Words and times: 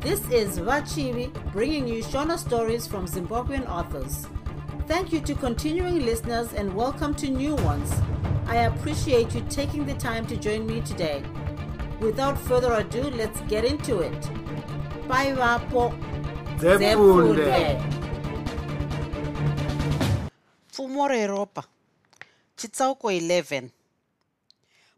This 0.00 0.20
is 0.30 0.58
Vachivi 0.58 1.30
bringing 1.52 1.86
you 1.86 2.02
Shona 2.02 2.38
stories 2.38 2.86
from 2.86 3.06
Zimbabwean 3.06 3.68
authors. 3.68 4.26
Thank 4.86 5.12
you 5.12 5.20
to 5.20 5.34
continuing 5.34 6.06
listeners 6.06 6.54
and 6.54 6.74
welcome 6.74 7.14
to 7.16 7.28
new 7.28 7.54
ones. 7.56 7.92
I 8.46 8.56
appreciate 8.70 9.34
you 9.34 9.42
taking 9.50 9.84
the 9.84 9.92
time 9.94 10.26
to 10.28 10.36
join 10.38 10.66
me 10.66 10.80
today. 10.80 11.22
Without 12.00 12.38
further 12.38 12.72
ado, 12.72 13.02
let's 13.10 13.42
get 13.42 13.66
into 13.66 14.00
it. 14.00 14.20
Bye, 15.06 15.32
Vapo. 15.36 15.92
Pfumo 20.72 21.08
reropa 21.08 21.64
chitsauko 22.56 23.10
11 23.12 23.68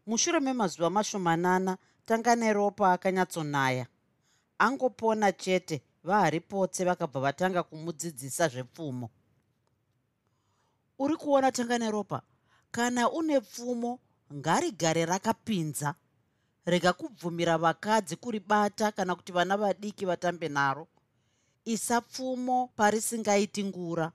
mushure 0.07 0.39
memazuva 0.39 0.89
mashomanana 0.89 1.77
tanga 2.05 2.35
neropa 2.35 2.93
akanyatsonaya 2.93 3.85
angopona 4.65 5.31
chete 5.31 5.81
vaharipotse 6.03 6.83
vakabva 6.85 7.19
vatanga 7.19 7.63
kumudzidzisa 7.63 8.47
zvepfumo. 8.47 9.09
Uri 10.99 11.15
kuona 11.15 11.51
tanga 11.51 11.77
neropa 11.77 12.21
kana 12.71 13.11
une 13.11 13.41
pfumo 13.41 13.99
ngarigare 14.33 15.05
rakapinza. 15.05 15.95
Rega 16.65 16.93
kubvumira 16.93 17.57
vakadzi 17.57 18.15
kuribata 18.15 18.91
kana 18.91 19.15
kuti 19.15 19.31
vana 19.31 19.57
vadiki 19.57 20.05
vatambe 20.05 20.49
naro. 20.49 20.87
Isa 21.65 22.01
pfumo 22.01 22.67
parisingaiti 22.75 23.63
ngura. 23.63 24.11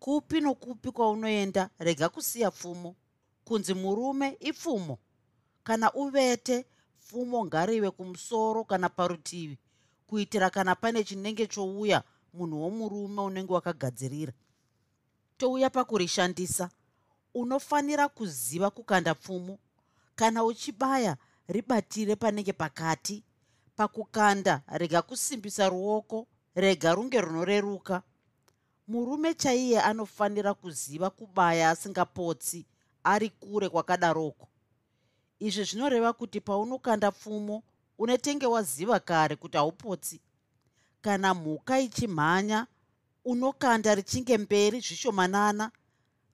Kupi 0.00 0.40
nokupi 0.40 0.90
kwaunoenda 0.92 1.70
rega 1.78 2.08
kusiya 2.08 2.50
pfumo. 2.50 2.96
Kunzi 3.44 3.74
murume 3.74 4.36
ipfumo 4.40 4.98
kana 5.64 5.92
uvete 5.92 6.66
pfumo 7.10 7.44
ngarive 7.46 7.90
kumusoro 7.90 8.64
kana 8.64 8.88
parutivi. 8.88 9.58
Kuitira 10.06 10.50
kana 10.50 10.74
pane 10.74 11.04
chinenge 11.04 11.46
chouya 11.46 12.02
munhu 12.34 12.62
womurume 12.62 13.22
unenge 13.22 13.52
wakagadzirira 13.52 14.32
touya 15.38 15.70
pakurishandisa 15.70 16.70
unofanira 17.34 18.08
kuziva 18.08 18.70
kukanda 18.70 19.14
pfumo. 19.14 19.58
Kana 20.14 20.44
uchibaya 20.44 21.16
ribatire 21.48 22.16
panenge 22.16 22.52
pakati. 22.52 23.24
Pakukanda 23.76 24.62
rega 24.68 25.02
kusimbisa 25.02 25.68
ruoko 25.68 26.26
rega 26.54 26.94
runge 26.94 27.20
runoreruka. 27.20 28.02
Murume 28.88 29.34
chaiye 29.34 29.80
anofanira 29.80 30.54
kuziva 30.54 31.10
kubaya 31.10 31.70
asingapotsi 31.70 32.66
ari 33.04 33.30
kure 33.30 33.68
kwakadaroko 33.68 34.49
izvi 35.40 35.64
zvinoreva 35.64 36.12
kuti 36.12 36.40
paunokanda 36.40 37.10
pfumo 37.10 37.62
unetenge 37.98 38.46
waziva 38.46 39.00
kare 39.00 39.36
kuti 39.36 39.56
haupotsi. 39.56 40.20
Kana 41.00 41.34
mhuka 41.34 41.80
ichimhanya 41.80 42.66
unokanda 43.24 43.94
richinge 43.94 44.38
mberi 44.38 44.80
zvishomanana. 44.80 45.70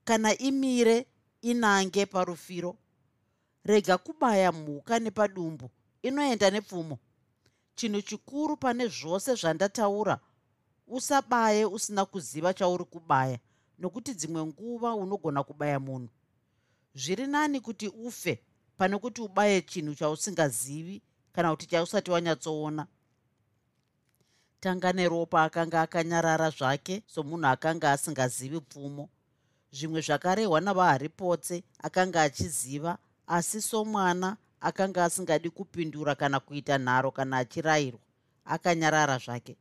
Kana 0.05 0.39
imire 0.39 1.07
inange 1.43 2.07
parufiro. 2.07 2.77
Rega 3.65 3.99
kubaya 3.99 4.53
mhuka 4.53 4.99
nepadumbu 4.99 5.71
inoenda 6.03 6.51
nepfumo. 6.51 6.99
Chinhu 7.75 8.03
chikuru 8.03 8.57
pane 8.57 8.89
zvose 8.89 9.35
zvandataura 9.35 10.19
usabaye 10.87 11.65
usina 11.65 12.05
kuziva 12.05 12.55
chauri 12.55 12.85
kubaya 12.85 13.39
nokuti 13.79 14.15
dzimwe 14.15 14.45
nguva 14.45 14.95
unogona 14.95 15.45
kubaya 15.45 15.81
munhu. 15.81 16.09
Zviri 16.95 17.27
nani 17.27 17.61
kuti 17.61 17.89
ufe 17.89 18.43
pane 18.77 18.99
kuti 18.99 19.21
ubaye 19.23 19.63
chinhu 19.63 19.95
chausingazivi 19.95 21.03
kana 21.33 21.51
kuti 21.51 21.67
chausati 21.67 22.11
wanyatsoona. 22.11 22.87
Tanga 24.61 24.93
neropa 24.93 25.43
akanga 25.45 25.83
akanyarara 25.83 26.51
zvake 26.51 27.03
somunhu 27.07 27.47
akanga 27.47 27.93
asingazivi 27.93 28.61
pfumo. 28.61 29.09
Zvimwe 29.73 30.01
zvakarehwa 30.01 30.61
navaharipotse 30.61 31.65
akanga 31.79 32.23
achiziva 32.23 32.99
asi 33.27 33.63
somwana 33.63 34.37
akanga 34.61 35.05
asingadi 35.05 35.51
kupindura 35.51 36.15
kana 36.15 36.41
kuita 36.41 36.79
nharo 36.79 37.11
kana 37.11 37.37
achirayirwa 37.39 38.01
akanyarara 38.45 39.19
zvake. 39.19 39.57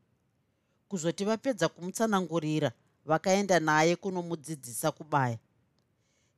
Kuzoti 0.90 1.26
vapedza 1.26 1.70
kumutsanangurira 1.70 2.72
vakaenda 3.06 3.60
naye 3.60 3.96
kunomudzidzisa 3.96 4.92
kubaya. 4.92 5.38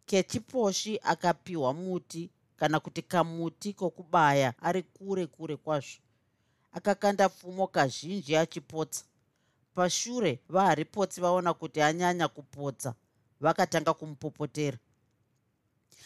Kechiposhi 0.05 0.99
akapiwa 1.03 1.73
muti 1.73 2.29
kana 2.57 2.79
kuti 2.79 3.01
kamuti 3.01 3.73
kokubaya 3.73 4.53
ari 4.61 4.83
kure 4.83 5.27
kure 5.27 5.57
kwazvo. 5.57 6.01
Akakanda 6.71 7.29
pfumo 7.29 7.67
kazhinji 7.67 8.35
achipotsa. 8.35 9.05
Pashure 9.73 10.39
vaharipotsi 10.49 11.21
vaona 11.21 11.53
kuti 11.53 11.81
anyanya 11.81 12.27
kupotsa 12.27 12.93
vakatanga 13.39 13.93
kumupopotera. 13.93 14.77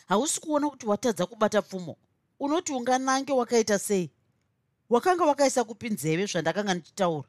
Hausi 0.07 0.41
kuona 0.41 0.69
kuti 0.69 0.85
watadza 0.85 1.25
kubata 1.25 1.61
pfumo. 1.61 1.97
Unoti 2.40 2.73
unganange 2.73 3.34
wakaita 3.34 3.79
sei? 3.79 4.11
Wakanga 4.90 5.25
wakaisa 5.25 5.63
kupi 5.63 5.90
nzeve 5.90 6.25
zvandakanga 6.25 6.73
ndichitaura? 6.73 7.28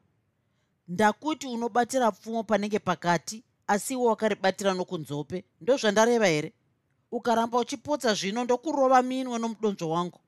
Ndakuti 0.87 1.47
unobatira 1.47 2.11
pfumo 2.11 2.43
panenge 2.43 2.79
pakati 2.79 3.43
asi 3.67 3.93
iwo 3.93 4.05
wakaribatira 4.05 4.73
nokunzope. 4.73 5.43
Ndozvandareva 5.61 6.27
here 6.27 6.53
ukaramba 7.13 7.59
uchipotsa 7.59 8.13
zvino 8.13 8.43
ndokurova 8.43 9.01
minwe 9.01 9.39
nomudonzvo 9.39 9.89
wangu. 9.89 10.19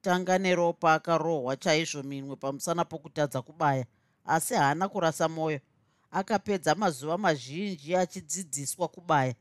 Tanga 0.00 0.38
neropa 0.38 0.94
akarohwa 0.94 1.56
chaizvo 1.56 2.02
minwe 2.02 2.36
pamusana 2.36 2.84
pokutadza 2.84 3.42
kubaya 3.42 3.86
asi 4.24 4.54
haana 4.54 4.88
kurasa 4.88 5.28
mwoyo 5.28 5.60
akapedza 6.10 6.74
mazuva 6.74 7.18
mazhinji 7.18 7.96
achidzidziswa 7.96 8.88
kubaya. 8.88 9.34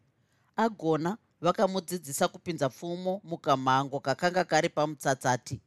Agona 0.56 1.18
vakamudzidzisa 1.42 2.28
kupinza 2.28 2.70
pfumo 2.70 3.22
mukamhango 3.24 4.00
kakanga 4.00 4.44
kari 4.44 4.70
pamutsatsati 4.70 5.62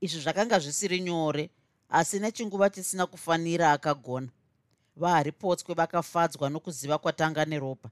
izvi 0.00 0.20
zvakanga 0.20 0.58
zvisiri 0.58 1.00
nyore 1.00 1.50
asi 1.88 2.18
nechinguva 2.18 2.70
chisina 2.70 3.06
kufanira 3.06 3.72
akagona. 3.72 4.28
Vaharipotswe 4.96 5.74
vakafadzwa 5.74 6.50
nokuziva 6.50 6.98
kwatanga 6.98 7.44
neropa 7.44 7.90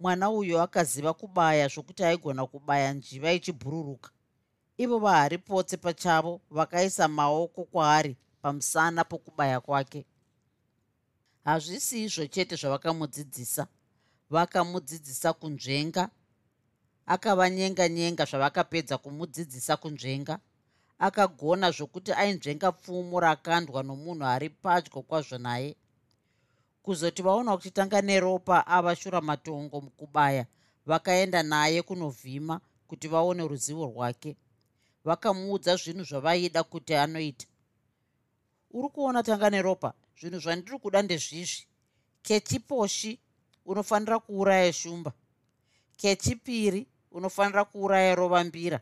mwana 0.00 0.30
uyo 0.30 0.62
akaziva 0.62 1.14
kubaya 1.14 1.68
zvokuti 1.68 2.04
aigona 2.04 2.46
kubaya 2.46 2.92
njiva 2.92 3.32
ichibhururuka. 3.32 4.10
Ivo 4.78 4.98
vaharipotse 4.98 5.76
pachavo 5.76 6.40
vakaisa 6.50 7.08
maoko 7.08 7.64
kwaari 7.64 8.16
pamusana 8.42 9.04
pokubaya 9.04 9.60
kwake. 9.60 10.06
Hazvisi 11.44 12.04
izvo 12.04 12.26
chete 12.26 12.56
zvavakamudzidzisa. 12.56 13.66
Vakamudzidzisa 14.30 15.32
kunzvenga 15.32 16.10
akavanyenga-nyenga 17.06 18.24
zvavakapedza 18.24 18.98
kumudzidzisa 18.98 19.76
kunzvenga 19.76 20.38
akagona 20.98 21.70
zvokuti 21.70 22.12
ainzvenga 22.12 22.72
pfumo 22.72 23.20
rakandwa 23.20 23.82
nomunhu 23.82 24.24
ari 24.34 24.48
padyo 24.50 25.02
kwazvo 25.08 25.38
naye 25.38 25.76
kuzoti 26.86 27.22
vaona 27.22 27.56
kuti 27.56 27.70
tanga 27.70 28.02
neropa 28.02 28.66
ava 28.66 28.96
shura 28.96 29.20
matongo 29.20 29.80
mukubaya 29.80 30.46
vakaenda 30.86 31.42
naye 31.42 31.82
kunovhima 31.82 32.60
kuti 32.88 33.08
vaone 33.08 33.48
ruzivo 33.48 33.86
rwake. 33.86 34.36
Vakamuudza 35.04 35.76
zvinhu 35.76 36.04
zvavaida 36.04 36.62
kuti 36.62 36.94
anoita. 36.94 37.46
Uri 38.70 38.88
kuona 38.88 39.22
tanga 39.22 39.50
neropa? 39.50 39.94
Zvinhu 40.20 40.38
zvandiri 40.38 40.78
kuda 40.78 41.02
ndezvizvi. 41.02 41.66
Kechiposhi 42.22 43.18
unofanira 43.64 44.18
kuuraya 44.18 44.72
shumba. 44.72 45.12
Kechipiri 45.96 46.86
unofanira 47.10 47.64
kuuraya 47.64 48.14
rovambira. 48.14 48.80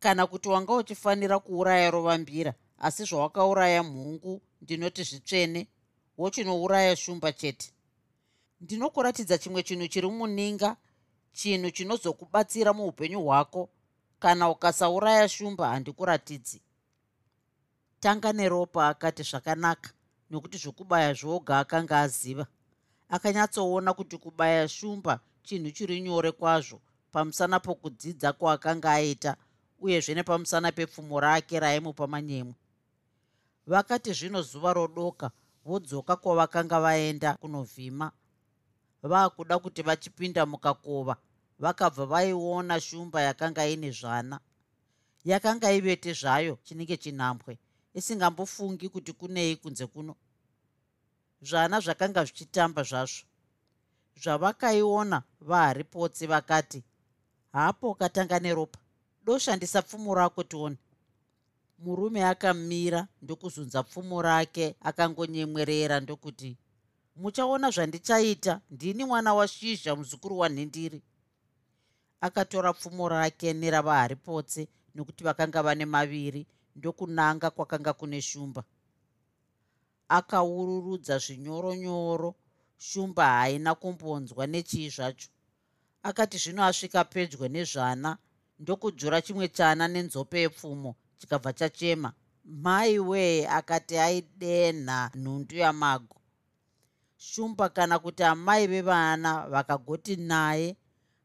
Kana 0.00 0.26
kuti 0.26 0.48
wanga 0.48 0.74
uchifanira 0.74 1.38
kuuraya 1.38 1.90
rovambira 1.90 2.54
asi 2.78 3.04
zvawakauraya 3.04 3.82
mhungu 3.82 4.42
ndinoti 4.62 5.02
zvitsvene 5.02 5.66
wochinouraya 6.20 6.96
shumba 6.96 7.32
chete. 7.32 7.72
Ndinokuratidza 8.60 9.38
chimwe 9.38 9.62
chinhu 9.62 9.88
chiri 9.92 10.08
muninga 10.18 10.76
chinhu 11.32 11.70
chinozokubatsira 11.70 12.72
muupenyu 12.72 13.20
hwako. 13.26 13.62
Kana 14.18 14.50
ukasauraya 14.50 15.28
shumba 15.28 15.68
handikuratidzi. 15.68 16.62
Tanga 18.00 18.32
neropa 18.32 18.88
akati 18.88 19.22
zvakanaka 19.22 19.90
nokuti 20.30 20.58
zvokubaya 20.58 21.14
zvoga 21.14 21.58
akanga 21.58 22.00
aziva. 22.00 22.46
Akanyatsoona 23.08 23.94
kuti 23.94 24.16
kubaya 24.18 24.68
shumba 24.68 25.20
chinhu 25.42 25.70
chiri 25.70 26.00
nyore 26.00 26.32
kwazvo 26.32 26.80
pamusana 27.12 27.60
pokudzidza 27.60 28.32
kwaakanga 28.32 28.92
aita 28.92 29.36
uyezve 29.80 30.14
nepamusana 30.14 30.72
pepfumo 30.72 31.20
rake 31.20 31.60
raimupa 31.60 32.06
manyemwe 32.06 32.54
vakati 33.66 34.12
zvino 34.12 34.42
zuva 34.42 34.72
rodoka 34.72 35.30
vodzoka 35.70 36.16
kwavakanga 36.16 36.80
vaenda 36.80 37.34
kunovhima. 37.34 38.12
Vaakuda 39.02 39.58
kuti 39.58 39.82
vachipinda 39.82 40.46
mukakova 40.46 41.16
vakabva 41.58 42.06
vaiona 42.06 42.80
shumba 42.80 43.22
yakanga 43.22 43.66
ine 43.66 43.90
zvana. 43.90 44.40
Yakanga 45.24 45.72
ivete 45.72 46.12
zvayo 46.12 46.58
chinenge 46.64 46.96
chinhambwe 46.96 47.58
isingambofungi 47.94 48.88
kuti 48.88 49.12
kunei 49.12 49.56
kunze 49.56 49.86
kuno. 49.86 50.14
Zvana 51.42 51.80
zvakanga 51.80 52.24
zvichitamba 52.24 52.82
zvazvo. 52.82 53.24
Zvavakaiona 54.22 55.22
vaharipotsi 55.40 56.26
vakati 56.26 56.84
hapo 57.52 57.94
katanga 57.94 58.38
neropa. 58.40 58.78
Doshandisa 59.24 59.82
pfumo 59.82 60.14
rako 60.14 60.42
tione 60.44 60.76
murume 61.80 62.24
akamira 62.24 63.00
ndokuzunza 63.22 63.82
pfumo 63.82 64.22
rake 64.22 64.76
akangonyemwerera 64.88 66.00
ndokuti 66.00 66.56
muchaona 67.16 67.70
zvandichaita. 67.70 68.60
Ndini 68.70 69.04
mwana 69.04 69.34
washizha 69.34 69.96
muzukuru 69.96 70.38
wanhindiri. 70.38 71.02
Akatora 72.20 72.72
pfumo 72.72 73.08
rake 73.08 73.52
neravaharipotsi 73.52 74.68
nokuti 74.94 75.24
vakanga 75.24 75.62
vane 75.62 75.84
maviri 75.84 76.46
ndokunanga 76.76 77.50
kwakanga 77.50 77.92
kune 77.92 78.22
shumba. 78.22 78.64
Akaururudza 80.08 81.18
zvinyoronyoro 81.18 82.34
shumba 82.78 83.24
haina 83.26 83.74
kumbonzwa 83.74 84.46
nechii 84.46 84.88
zvacho. 84.88 85.28
Akati 86.02 86.38
zvino 86.38 86.64
asvika 86.64 87.04
pedyo 87.04 87.48
nezvana 87.48 88.18
ndokudzura 88.58 89.22
chimwe 89.22 89.48
chana 89.48 89.88
nenzope 89.88 90.40
yepfumo 90.40 90.94
chikabva 91.20 91.52
chachema 91.58 92.10
mai 92.44 92.98
wee 92.98 93.46
akati 93.58 93.94
aidenha 93.98 95.10
nhundu 95.14 95.56
yamago. 95.56 96.16
Shumba 97.16 97.68
kana 97.68 97.98
kuti 97.98 98.22
amai 98.32 98.66
vevana 98.66 99.30
vakagoti 99.52 100.16
naye 100.16 100.76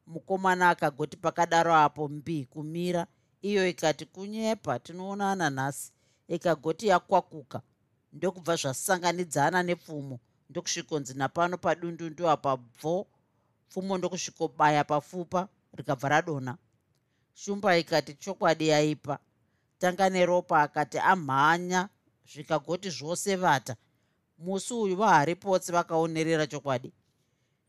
mukomana 0.08 0.70
akagoti 0.70 1.18
pakadaro 1.18 1.74
apo 1.86 2.08
mbi 2.08 2.46
kumira 2.46 3.08
iyo 3.42 3.62
ikati 3.70 4.06
kunyepa 4.06 4.80
tinoonana 4.80 5.50
nhasi 5.50 5.92
ikagoti 6.36 6.88
yakwakuka. 6.88 7.62
Ndokubva 8.14 8.56
zvasanganidzana 8.56 9.60
nepfumo 9.64 10.20
ndokusvikonzi 10.50 11.14
napano 11.14 11.58
padundundu 11.58 12.24
apa 12.30 12.52
bvo 12.58 13.08
pfumo 13.70 13.98
ndokusvikobaya 13.98 14.84
papfupa 14.84 15.48
rikabva 15.78 16.10
radonha 16.10 16.54
shumba 17.34 17.78
ikati 17.78 18.14
chokwadi 18.14 18.68
yaipa 18.68 19.20
tanga 19.86 20.10
neropa 20.10 20.62
akati 20.62 20.98
amhanya 21.00 21.90
zvikagoti 22.34 22.90
zvose 22.90 23.36
vata. 23.36 23.76
Musi 24.38 24.74
uyu 24.74 24.96
vaharipotsi 24.96 25.72
vakaonerera 25.72 26.48
chokwadi. 26.48 26.94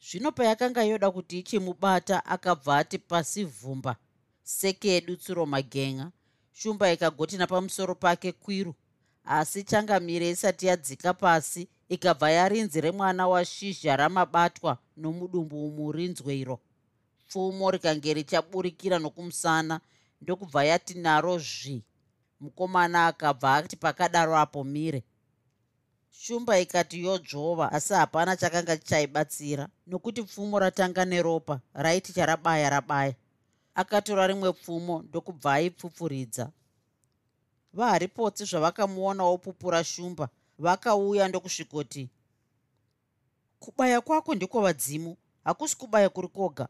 Zvino 0.01 0.33
payakanga 0.33 0.83
yoda 0.85 1.11
kuti 1.11 1.39
ichimubata 1.39 2.25
akabva 2.25 2.79
ati 2.79 2.99
pasi 2.99 3.45
vhumba 3.45 3.97
sekedu 4.43 5.17
tsuro 5.17 5.47
magenga 5.47 6.13
shumba 6.53 6.93
ikagoti 6.93 7.37
napamusoro 7.37 7.95
pake 7.95 8.33
kwiru 8.33 8.75
asi 9.25 9.63
changamire 9.65 10.31
isati 10.31 10.67
yadzika 10.67 11.15
pasi 11.15 11.69
ikabva 11.89 12.31
yarinzi 12.31 12.81
remwana 12.81 13.29
washizha 13.29 13.97
ramabatwa 13.97 14.79
nomudumbu 14.97 15.71
murinzwe 15.71 16.39
iro. 16.39 16.61
Pfumo 17.29 17.71
rikange 17.71 18.15
richaburikira 18.15 18.99
nokumusana 18.99 19.81
ndokubva 20.21 20.65
yati 20.65 20.95
naro 20.95 21.39
zvi 21.39 21.85
mukomana 22.41 23.07
akabva 23.07 23.55
ati 23.57 23.77
pakadaro 23.77 24.37
apo 24.37 24.65
mire. 24.65 25.05
Shumba 26.11 26.59
ikati 26.59 27.05
yodzvova 27.05 27.73
asi 27.73 27.95
hapana 27.95 28.37
chakanga 28.37 28.77
chaibatsira. 28.77 29.69
Nokuti 29.87 30.23
pfumo 30.23 30.59
ratanga 30.59 31.05
neropa 31.05 31.61
raiti 31.75 32.13
charabaya 32.13 32.71
rabaya. 32.71 33.15
Akatora 33.75 34.27
rimwe 34.27 34.53
pfumo 34.53 35.03
ndokubva 35.03 35.53
aipfupfuridza 35.55 36.51
vaharipotsi 37.77 38.45
zvavakamuona 38.45 39.25
wopupura 39.25 39.85
shumba 39.85 40.29
vakauya 40.59 41.29
ndokusvikoti 41.29 42.11
kubaya 43.59 44.01
kwako 44.01 44.35
ndiko 44.35 44.61
vadzimu 44.61 45.17
hakusi 45.45 45.77
kubaya 45.77 46.09
kuri 46.09 46.29
koga. 46.29 46.69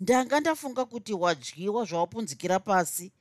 Ndanga 0.00 0.40
ndafunga 0.40 0.84
kuti 0.84 1.12
wadyiwa 1.12 1.84
zvawapunzikira 1.84 2.58
pasi 2.58 3.12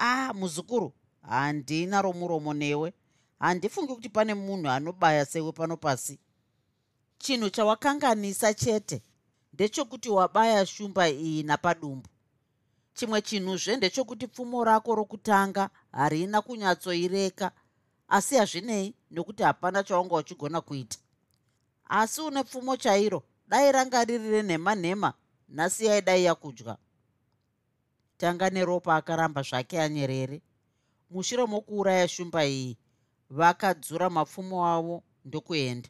ah 0.00 0.32
muzukuru 0.34 0.92
handina 1.22 2.02
romuromo 2.02 2.54
newe. 2.54 2.92
Handifungi 3.38 3.94
kuti 3.94 4.08
pane 4.08 4.34
munhu 4.34 4.68
anobaya 4.70 5.26
sewe 5.26 5.52
pano 5.52 5.76
pasi. 5.76 6.18
Chinhu 7.18 7.50
chawakanganisa 7.50 8.54
chete 8.54 9.02
ndechekuti 9.52 10.08
wabaya 10.10 10.66
shumba 10.66 11.08
iyi 11.08 11.42
napadumbu. 11.42 12.08
Chimwe 12.94 13.22
chinhuzve 13.22 13.76
ndechokuti 13.76 14.26
pfumo 14.26 14.64
rako 14.64 14.94
rokutanga 14.94 15.70
harina 15.92 16.42
kunyatsoireka 16.42 17.52
asi 18.08 18.36
hazvinei 18.36 18.94
nokuti 19.10 19.42
hapana 19.42 19.82
chaunga 19.84 20.14
uchigona 20.16 20.60
kuita. 20.60 20.98
Asi 21.88 22.20
une 22.20 22.44
pfumo 22.44 22.76
chairo 22.76 23.22
dai 23.48 23.72
ranga 23.72 24.04
riri 24.04 24.30
renhema 24.30 24.74
nhema 24.74 25.14
nhasi 25.48 25.86
yaidai 25.86 26.24
yakudya 26.24 26.76
tanga 28.20 28.50
neropa 28.50 28.96
akaramba 28.96 29.42
zvake 29.42 29.80
anyerere. 29.80 30.42
Mushure 31.10 31.46
mokuuraya 31.46 32.08
shumba 32.08 32.44
iyi 32.46 32.78
vakadzura 33.30 34.10
mapfumo 34.10 34.66
avo 34.66 35.02
ndokuenda. 35.24 35.88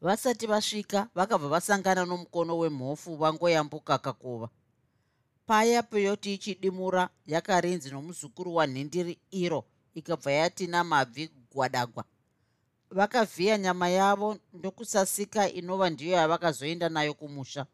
Vasati 0.00 0.46
vasvika 0.46 1.08
vakabva 1.14 1.48
vasangana 1.48 2.04
nomukono 2.04 2.58
wemhofu 2.58 3.16
vangoyambuka 3.16 3.98
kakova 3.98 4.48
paya 5.46 5.82
peyoti 5.82 6.34
ichidimura 6.34 7.08
yakarinzi 7.26 7.90
nomuzukuru 7.90 8.54
wanhindiri 8.54 9.18
iro 9.30 9.64
ikabva 9.94 10.32
yatina 10.32 10.84
mabvi 10.84 11.30
gwadagwa. 11.52 12.04
Vakavhiya 12.90 13.58
nyama 13.58 13.88
yavo 13.88 14.38
ndokusasika 14.52 15.50
inova 15.50 15.90
ndiyo 15.90 16.12
yavakazoenda 16.12 16.88
nayo 16.88 17.14
kumusha 17.14 17.66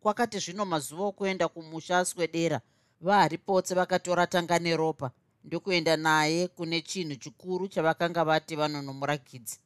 kwakati 0.00 0.38
zvino 0.38 0.64
mazuva 0.64 1.04
okuenda 1.04 1.48
kumusha 1.48 1.98
aswedera 1.98 2.60
vaharipotse 3.00 3.74
vakatora 3.74 4.26
tanga 4.26 4.58
neropa 4.58 5.10
ndokuenda 5.44 5.96
naye 5.96 6.48
kune 6.48 6.80
chinhu 6.82 7.16
chikuru 7.16 7.68
chavakanga 7.68 8.24
vati 8.24 8.56
vanonomurakidzi 8.56 9.58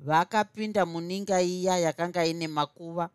vakapinda 0.00 0.86
muninga 0.86 1.40
iya 1.42 1.78
yakanga 1.78 2.24
ine 2.26 2.48
makuva 2.48 3.10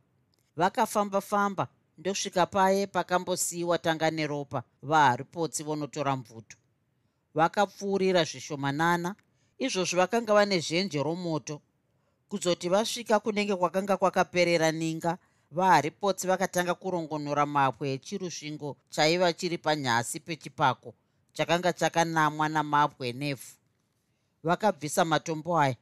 vakafamba-famba 0.60 1.67
ndosvika 1.98 2.46
paye 2.46 2.88
pakambosiyiwa 2.88 3.77
tanga 3.77 4.12
neropa 4.12 4.63
vaharipotsi 4.81 5.63
vonotora 5.63 6.15
mvuto. 6.15 6.58
Vakapfuurira 7.38 8.24
zvishomanana 8.24 9.15
izvozvo 9.65 9.98
vakanga 9.98 10.34
vane 10.34 10.60
zhenje 10.60 11.03
romoto. 11.03 11.62
Kuzoti 12.29 12.70
vasvika 12.70 13.20
kunenge 13.20 13.55
kwakanga 13.55 13.98
kwakaperera 13.98 14.72
ninga 14.72 15.17
vaharipotsi 15.55 16.27
vakatanga 16.27 16.74
kurongonora 16.81 17.45
mapwe 17.55 17.85
echirusvingo 17.95 18.69
chaiva 18.93 19.33
chiri 19.39 19.57
panyasi 19.65 20.17
pechipako 20.25 20.89
chakanga 21.35 21.71
chakanamwa 21.79 22.45
namapwe 22.50 23.07
nefu 23.21 23.51
vakabvisa 24.45 25.05
matombo 25.05 25.59
aya. 25.59 25.75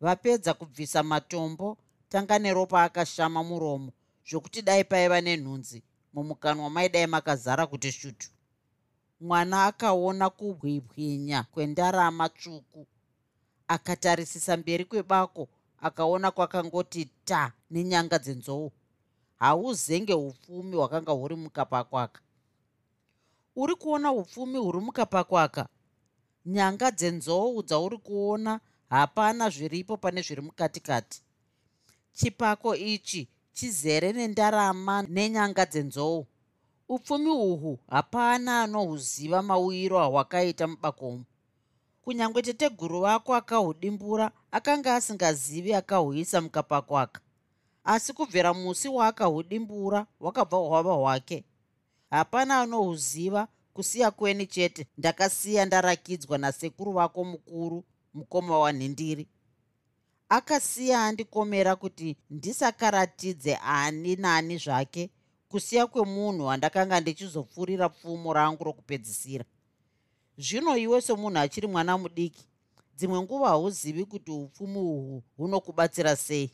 Vapedza 0.00 0.54
kubvisa 0.54 1.02
matombo 1.02 1.76
tanga 2.08 2.38
neropa 2.38 2.82
akashama 2.82 3.42
muromo 3.44 3.92
zvokuti 4.28 4.62
dai 4.62 4.84
paiva 4.84 5.20
nenhunzi 5.20 5.82
mumukanwa 6.14 6.70
maidai 6.70 7.06
makazara 7.06 7.66
kuti 7.66 7.92
shutu. 7.92 8.28
Mwana 9.20 9.64
akaona 9.64 10.30
kubwibwinya 10.30 11.42
kwendarama 11.42 12.28
tsvuku. 12.28 12.86
Akatarisisa 13.68 14.56
mberi 14.56 14.84
kwebako 14.84 15.48
akaona 15.80 16.30
kwakangoti 16.30 17.04
ta 17.24 17.52
nenyanga 17.70 18.18
dzenzou 18.18 18.72
hauzenge 19.38 20.14
upfumi 20.14 20.76
hwakanga 20.76 21.12
huri 21.12 21.36
mukapakwaka 21.36 22.20
uri 23.56 23.74
kuona 23.74 24.12
upfumi 24.12 24.58
huri 24.58 24.80
mukapakwaka 24.80 25.68
nyanga 26.46 26.90
dzenzou 26.90 27.62
dzauri 27.62 27.98
kuona 27.98 28.60
hapana 28.88 29.50
zviripo 29.50 29.96
pane 29.96 30.22
zviri 30.22 30.42
mukatikati. 30.42 31.22
Chipako 32.12 32.76
ichi 32.76 33.28
chizere 33.52 34.12
nendarama 34.12 35.02
nenyanga 35.02 35.66
dzenzou. 35.66 36.26
Upfumi 36.88 37.30
uhwu 37.30 37.78
hapana 37.88 38.62
anohuziva 38.62 39.42
mauyiro 39.42 40.00
ahwakaita 40.00 40.66
mubakomo. 40.66 41.24
Kunyange 42.02 42.42
teteguru 42.42 43.00
vako 43.00 43.34
akahudimbura 43.34 44.32
akanga 44.50 44.94
asingazivi 44.94 45.74
akahuisa 45.74 46.40
mukapakwaka 46.40 47.20
asi 47.88 48.12
kubvira 48.12 48.54
musi 48.54 48.88
waakahudimbura 48.88 50.06
hwakabva 50.20 50.56
hwava 50.56 50.92
hwake. 50.92 51.44
Hapana 52.10 52.60
anohuziva 52.60 53.48
kusiya 53.72 54.10
kweni 54.10 54.46
chete. 54.46 54.86
Ndakasiya 54.98 55.64
ndarakidzwa 55.64 56.38
nasekuru 56.38 56.92
vako 56.92 57.24
mukuru 57.24 57.84
mukoma 58.14 58.58
wanhindiri 58.58 59.28
akasiya 60.28 61.04
andikomera 61.04 61.76
kuti 61.76 62.16
ndisakaratidze 62.30 63.56
ani 63.56 64.16
nani 64.16 64.58
zvake 64.58 65.10
kusiya 65.48 65.86
kwemunhu 65.86 66.44
wandakanga 66.46 67.00
ndichizopfuurira 67.00 67.88
pfumo 67.88 68.32
rangu 68.32 68.64
rokupedzisira. 68.64 69.44
Zvino 70.38 70.76
iwe 70.76 71.00
somunhu 71.00 71.38
achiri 71.38 71.66
mwana 71.66 71.98
mudiki 71.98 72.44
dzimwe 72.96 73.22
nguva 73.22 73.48
hauzivi 73.48 74.04
kuti 74.04 74.30
upfumi 74.30 74.78
uhwu 74.78 75.22
hunokubatsira 75.36 76.16
sei 76.16 76.52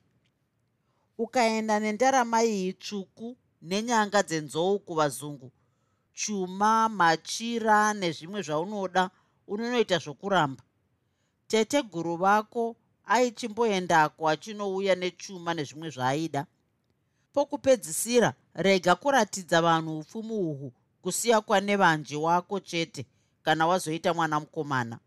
ukaenda 1.19 1.81
nendarama 1.81 2.45
iyi 2.45 2.73
tsvuku 2.73 3.37
nenyanga 3.63 4.23
dzenzou 4.23 4.79
kuvazungu. 4.79 5.53
Chuma 6.15 6.89
machira 6.89 7.95
nezvimwe 7.95 8.43
zvaunoda 8.43 9.11
unonoita 9.47 9.99
zvokuramba. 9.99 10.63
Tete 11.47 11.83
guru 11.83 12.17
vako 12.17 12.77
aichimboendako 13.05 14.29
achinouya 14.29 14.95
nechuma 14.95 15.55
nezvimwe 15.55 15.91
zvaaida. 15.91 16.47
Pokupedzisira 17.33 18.35
rega 18.55 18.95
kuratidza 18.95 19.63
vanhu 19.63 19.99
upfumi 19.99 20.33
uhwu 20.33 20.73
kusiya 21.03 21.41
kwane 21.41 21.77
vanji 21.77 22.17
wako 22.17 22.61
chete 22.61 23.07
kana 23.43 23.67
wazoita 23.67 24.15
mwana 24.15 24.41
mukomana 24.41 24.99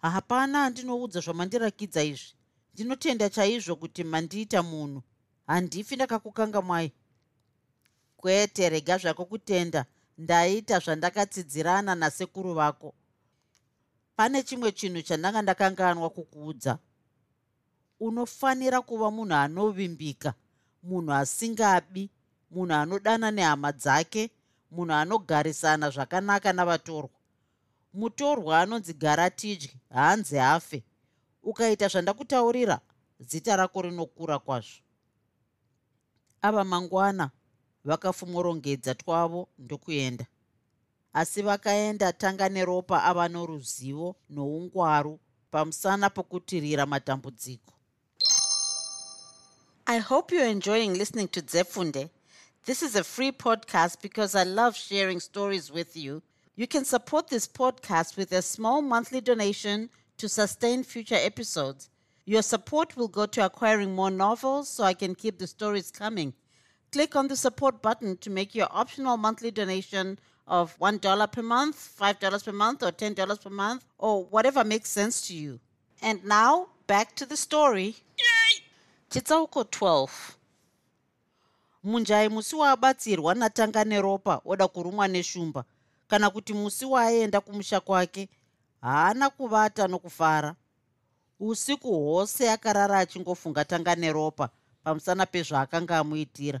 hapana 0.00 0.58
handinoudza 0.58 1.20
zvamandirakidza 1.20 2.02
izvi 2.04 2.32
ndinotenda 2.74 3.30
chaizvo 3.30 3.76
kuti 3.76 4.04
mandiita 4.04 4.62
munhu 4.62 5.02
handifi 5.46 5.96
ndakakukanga 5.96 6.62
mwai. 6.62 6.92
Kwete 8.16 8.68
rega 8.68 8.98
zvako 8.98 9.24
kutenda. 9.24 9.84
Ndaita 10.18 10.78
zvandakatsidzirana 10.78 11.94
nasekuru 11.94 12.54
vako. 12.54 12.94
Pane 14.16 14.42
chimwe 14.42 14.72
chinhu 14.72 15.02
chandanga 15.02 15.42
ndakanganwa 15.42 16.10
kukuudza. 16.10 16.78
Unofanira 18.00 18.80
kuva 18.82 19.10
munhu 19.10 19.34
anovimbika 19.34 20.34
munhu 20.82 21.12
asingabi 21.12 22.10
munhu 22.50 22.74
anodana 22.74 23.30
nehama 23.30 23.72
dzake 23.72 24.30
munhu 24.70 24.92
anogarisana 24.94 25.90
zvakanaka 25.90 26.52
navatorwa. 26.52 27.18
Mutorwa 27.94 28.60
anonzi 28.60 28.92
gara 28.94 29.30
tidyi 29.30 29.70
haanzi 29.90 30.38
afe 30.38 30.82
ukaita 31.44 31.88
zvandakutaurira 31.88 32.80
zita 33.20 33.56
rako 33.56 33.82
rinokura 33.82 34.38
kwazvo. 34.38 34.82
Ava 36.42 36.64
mangwana 36.64 37.30
vakafumorongedza 37.84 38.94
twavo 38.94 39.48
ndokuenda. 39.58 40.26
Asi 41.12 41.42
vakaenda 41.42 42.12
tanga 42.12 42.48
neropa 42.48 43.04
ava 43.04 43.28
noruzivo 43.28 44.16
noungwaru 44.30 45.20
pamusana 45.50 46.10
pokutirira 46.10 46.86
matambudziko. 46.86 47.72
I 49.86 49.98
hope 49.98 50.34
you're 50.34 50.50
enjoying 50.50 50.94
listening 50.94 51.28
to 51.28 51.40
zefunde. 51.42 52.10
This 52.64 52.82
is 52.82 52.96
a 52.96 53.04
free 53.04 53.32
podcast 53.32 54.00
because 54.00 54.34
i 54.34 54.42
love 54.42 54.74
sharing 54.76 55.20
stories 55.20 55.70
with 55.70 55.96
you. 55.96 56.22
You 56.56 56.66
can 56.66 56.84
support 56.84 57.28
this 57.28 57.46
podcast 57.46 58.16
with 58.16 58.32
a 58.32 58.40
small 58.40 58.80
monthly 58.80 59.20
donation 59.20 59.90
to 60.18 60.28
sustain 60.28 60.82
future 60.84 61.18
episodes. 61.18 61.90
Your 62.26 62.42
support 62.42 62.96
will 62.96 63.08
go 63.08 63.26
to 63.26 63.44
acquiring 63.44 63.94
more 63.94 64.10
novels 64.10 64.68
so 64.68 64.84
i 64.84 64.94
can 64.94 65.14
keep 65.14 65.38
the 65.38 65.46
stories 65.46 65.90
coming. 65.90 66.32
Click 66.92 67.16
on 67.16 67.28
the 67.28 67.36
support 67.36 67.82
button 67.82 68.16
to 68.18 68.30
make 68.30 68.54
your 68.54 68.68
optional 68.70 69.16
monthly 69.16 69.50
donation 69.50 70.18
of 70.46 70.78
$1 70.78 71.32
per 71.32 71.42
month, 71.42 71.96
$5 72.00 72.44
per 72.44 72.52
month, 72.52 72.82
or 72.82 72.92
$10 72.92 73.42
per 73.42 73.50
month, 73.50 73.84
or 73.98 74.24
whatever 74.24 74.62
makes 74.64 74.90
sense 74.90 75.26
to 75.26 75.34
you. 75.34 75.58
And 76.02 76.24
now, 76.24 76.68
back 76.86 77.14
to 77.16 77.26
the 77.26 77.36
story. 77.36 77.96
chitsauko 79.10 79.64
12 79.64 80.08
munjai 81.84 82.28
musi 82.28 82.56
waabatsirwa 82.56 83.34
natanga 83.34 83.84
neropa 83.84 84.40
oda 84.44 84.68
kurumwa 84.68 85.08
neshumba. 85.08 85.64
Kana 86.08 86.30
kuti 86.30 86.52
musi 86.52 86.84
waaenda 86.84 87.40
kumusha 87.40 87.80
kwake 87.80 88.28
haana 88.84 89.30
kuvata 89.30 89.88
nokufara. 89.88 90.54
Usiku 91.40 91.88
hwose 91.92 92.50
akarara 92.50 92.98
achingofunga 92.98 93.64
tanga 93.64 93.94
neropa 93.94 94.48
pamusana 94.84 95.26
pezvaakanga 95.26 95.98
amuitira. 95.98 96.60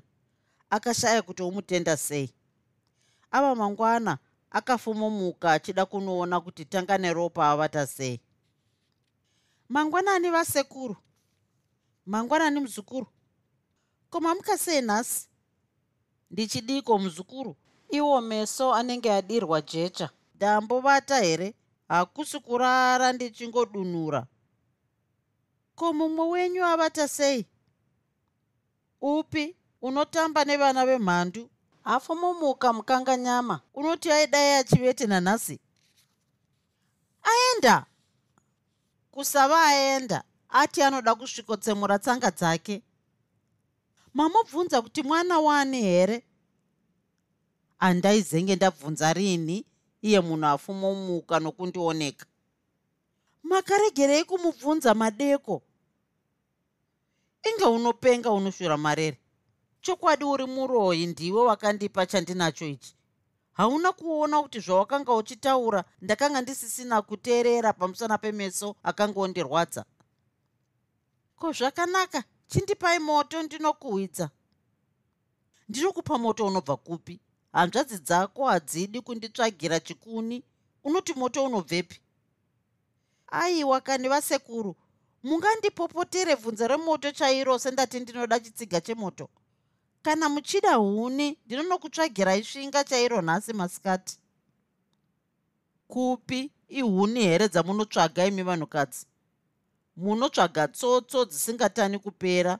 Akashaya 0.70 1.22
kuti 1.22 1.42
omutenda 1.42 1.96
sei. 1.96 2.30
Ava 3.30 3.54
mangwana 3.54 4.18
akafomomuka 4.50 5.52
achida 5.52 5.86
kunoona 5.86 6.40
kuti 6.40 6.64
tanga 6.64 6.98
neropa 6.98 7.50
avata 7.50 7.86
sei. 7.86 8.20
Mangwanani 9.68 10.30
vasekuru. 10.30 10.96
Mangwanani 12.06 12.60
muzukuru. 12.60 13.06
Komamuka 14.10 14.58
sei 14.58 14.80
nhasi? 14.82 15.28
Ndichidiko 16.30 16.98
muzukuru? 16.98 17.56
Iwo 17.90 18.20
meso 18.20 18.74
anenge 18.74 19.12
adirwa 19.12 19.60
jecha. 19.62 20.10
Ndambovata 20.34 21.20
here 21.20 21.54
hakusi 21.94 22.40
kurara 22.40 23.12
ndichingodunura. 23.12 24.26
Ko 25.74 25.92
mumwe 25.92 26.28
wenyu 26.28 26.64
avata 26.64 27.08
sei? 27.08 27.46
Upi? 29.00 29.56
Unotamba 29.82 30.44
nevana 30.44 30.86
vemhandu? 30.86 31.50
Hafomomuka 31.84 32.72
mukanganyama 32.72 33.60
unoti 33.74 34.10
aidai 34.10 34.52
achivete 34.60 35.06
nanhasi? 35.06 35.60
Aenda! 37.22 37.86
Kusava 39.10 39.62
aenda 39.66 40.24
ati 40.48 40.82
anoda 40.82 41.14
kusvikotsemura 41.14 41.98
tsanga 41.98 42.30
dzake. 42.30 42.82
Mamubvunza 44.14 44.82
kuti 44.82 45.02
mwana 45.02 45.38
wani 45.40 45.80
here? 45.82 46.24
Andaizenge 47.78 48.56
ndabvunza 48.56 49.12
rini 49.12 49.66
iye 50.06 50.20
munhu 50.20 50.46
afumomuka 50.46 51.40
nokundioneka 51.40 52.26
makaregerei 53.42 54.24
kumubvunza 54.24 54.94
madeko. 54.94 55.62
Inge 57.48 57.64
unopenga 57.64 58.30
unoshura 58.30 58.76
marere. 58.76 59.18
Chokwadi 59.80 60.24
uri 60.24 60.46
muroyi 60.46 61.06
ndiwe 61.06 61.42
wakandipa 61.42 62.06
chandinacho 62.06 62.66
ichi. 62.66 62.96
Hauna 63.52 63.92
kuona 63.92 64.42
kuti 64.42 64.60
zvawakanga 64.60 65.12
uchitaura 65.14 65.84
ndakanga 66.02 66.40
ndisisina 66.40 67.02
kuteerera 67.02 67.72
pamusana 67.72 68.18
pemeso 68.18 68.76
akanga 68.82 69.20
ondirwadza 69.20 69.84
ko 71.36 71.52
zvakanaka? 71.52 72.24
Chindipai 72.48 72.98
moto 72.98 73.42
ndinokuhwidza. 73.42 74.30
Ndinokupa 75.68 76.18
moto 76.18 76.46
unobva 76.46 76.76
kupi 76.76 77.20
hanzvadzi 77.54 77.98
dzako 77.98 78.46
hadzidi 78.46 79.00
kunditsvagira 79.00 79.80
chikuni 79.80 80.42
unoti 80.84 81.14
moto 81.14 81.44
unobvepi. 81.44 82.00
Aiwa 83.26 83.80
kani 83.80 84.08
vasekuru 84.08 84.76
mungandipopotere 85.22 86.36
bvunzo 86.36 86.68
remoto 86.68 87.12
chairo 87.12 87.58
sendati 87.58 88.00
ndinoda 88.00 88.40
chitsiga 88.40 88.80
chemoto? 88.80 89.28
Kana 90.02 90.28
muchida 90.28 90.74
huni 90.74 91.38
ndinonokutsvagirai 91.46 92.44
svinga 92.44 92.84
chairo 92.84 93.22
nhasi 93.22 93.52
masikati. 93.52 94.18
Kupi 95.88 96.50
ihuni 96.68 97.22
here 97.22 97.48
dzamunotsvaga 97.48 98.26
imi 98.26 98.42
vanhukadzi? 98.42 99.06
Munotsvaga 99.96 100.68
tsotso 100.68 101.24
dzisingatani 101.24 101.98
kupera. 101.98 102.58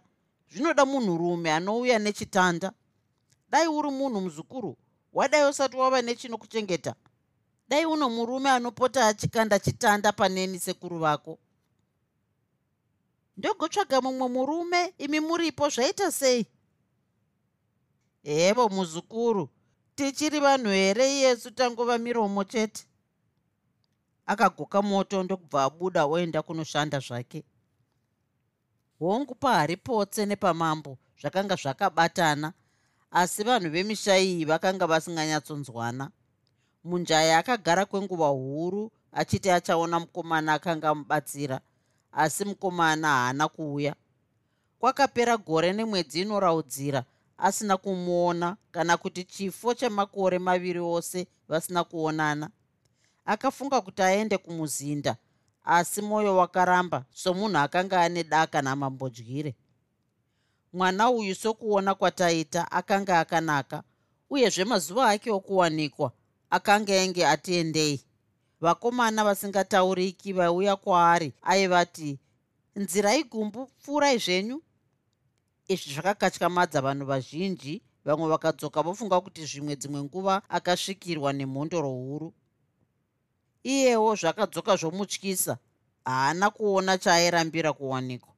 Zvinoda 0.52 0.84
munhurume 0.86 1.52
anouya 1.52 1.98
nechitanda. 1.98 2.72
Dai 3.50 3.68
uri 3.68 3.90
munhu 3.90 4.20
muzukuru 4.20 4.76
wadai 5.14 5.48
usati 5.50 5.76
wava 5.76 6.02
nechinokuchengeta. 6.02 6.94
Dai 7.68 7.84
uno 7.84 8.10
murume 8.10 8.50
anopota 8.50 9.06
achikanda 9.06 9.58
chitanda 9.58 10.12
paneni 10.12 10.58
sekuru 10.58 10.98
vako. 10.98 11.38
Ndogotsvaga 13.36 14.00
mumwe 14.00 14.28
murume 14.28 14.94
imi 14.98 15.20
muripo 15.20 15.68
zvaita 15.68 16.12
sei? 16.12 16.46
Hevo 18.22 18.68
muzukuru 18.68 19.48
tichiri 19.94 20.40
vanhu 20.40 20.70
here? 20.70 21.14
Iyesu 21.14 21.50
tangova 21.50 21.98
miromo 21.98 22.44
chete. 22.44 22.86
Akagoka 24.26 24.82
moto 24.82 25.22
ndokubva 25.22 25.64
abuda 25.64 26.04
oenda 26.04 26.42
kunoshanda 26.42 26.98
zvake. 26.98 27.44
Hongu 28.98 29.34
paharipotse 29.34 30.26
nepamambo 30.26 30.98
zvakanga 31.20 31.56
zvakabatana 31.56 32.52
asi 33.14 33.42
vanhu 33.44 33.70
vemisha 33.70 34.18
iyi 34.18 34.44
vakanga 34.44 34.86
vasinganyatsonzwana. 34.86 36.10
Munjaya 36.84 37.38
akagara 37.38 37.84
kwenguva 37.86 38.28
huru 38.28 38.90
achiti 39.12 39.50
achaona 39.50 40.00
mukomana 40.00 40.54
akanga 40.54 40.88
amubatsira 40.88 41.60
asi 42.12 42.44
mukomana 42.44 43.08
haana 43.08 43.48
kuuya. 43.48 43.94
Kwakapera 44.78 45.36
gore 45.36 45.72
nemwedzi 45.72 46.20
inoraudzira 46.20 47.04
asina 47.38 47.76
kumuona 47.76 48.56
kana 48.72 48.96
kuti 48.96 49.24
chifo 49.24 49.74
chemakore 49.74 50.38
maviri 50.38 50.80
ose 50.80 51.26
vasina 51.48 51.84
kuonana. 51.84 52.50
Akafunga 53.24 53.80
kuti 53.80 54.02
aende 54.02 54.38
kumuzinda 54.38 55.16
asi 55.64 56.02
mwoyo 56.02 56.36
wakaramba 56.36 57.04
somunhu 57.10 57.58
akanga 57.58 58.00
ane 58.00 58.24
daka 58.24 58.62
namambodyire 58.62 59.54
mwana 60.74 61.10
uyu 61.10 61.34
sokuona 61.34 61.94
kwataita 61.94 62.72
akanga 62.72 63.20
akanaka 63.20 63.82
uyezve 64.30 64.64
mazuva 64.64 65.10
ake 65.10 65.30
okuwanikwa 65.30 66.12
akanga 66.50 66.94
enge 66.94 67.26
atiendei. 67.26 68.04
Vakomana 68.60 69.24
vasingatauriki 69.24 70.32
vaiuya 70.32 70.76
kwaari 70.76 71.32
aivati 71.42 72.18
nzira 72.76 73.16
igumbu 73.16 73.66
pfuurai 73.66 74.18
zvenyu. 74.18 74.62
Izvi 75.68 75.94
zvakakatyamadza 75.94 76.80
vanhu 76.80 77.06
vazhinji 77.06 77.82
vamwe 78.04 78.28
vakadzoka 78.28 78.82
vofunga 78.82 79.20
kuti 79.20 79.46
zvimwe 79.46 79.76
dzimwe 79.76 80.02
nguva 80.02 80.42
akasvikirwa 80.48 81.32
nemhondoro 81.32 81.88
huru 81.90 82.34
iyewo 83.64 84.16
zvakadzoka 84.16 84.76
zvomutyisa 84.76 85.58
haana 86.04 86.50
kuona 86.50 86.98
chaairambira 86.98 87.72
kuwanikwa 87.72 88.33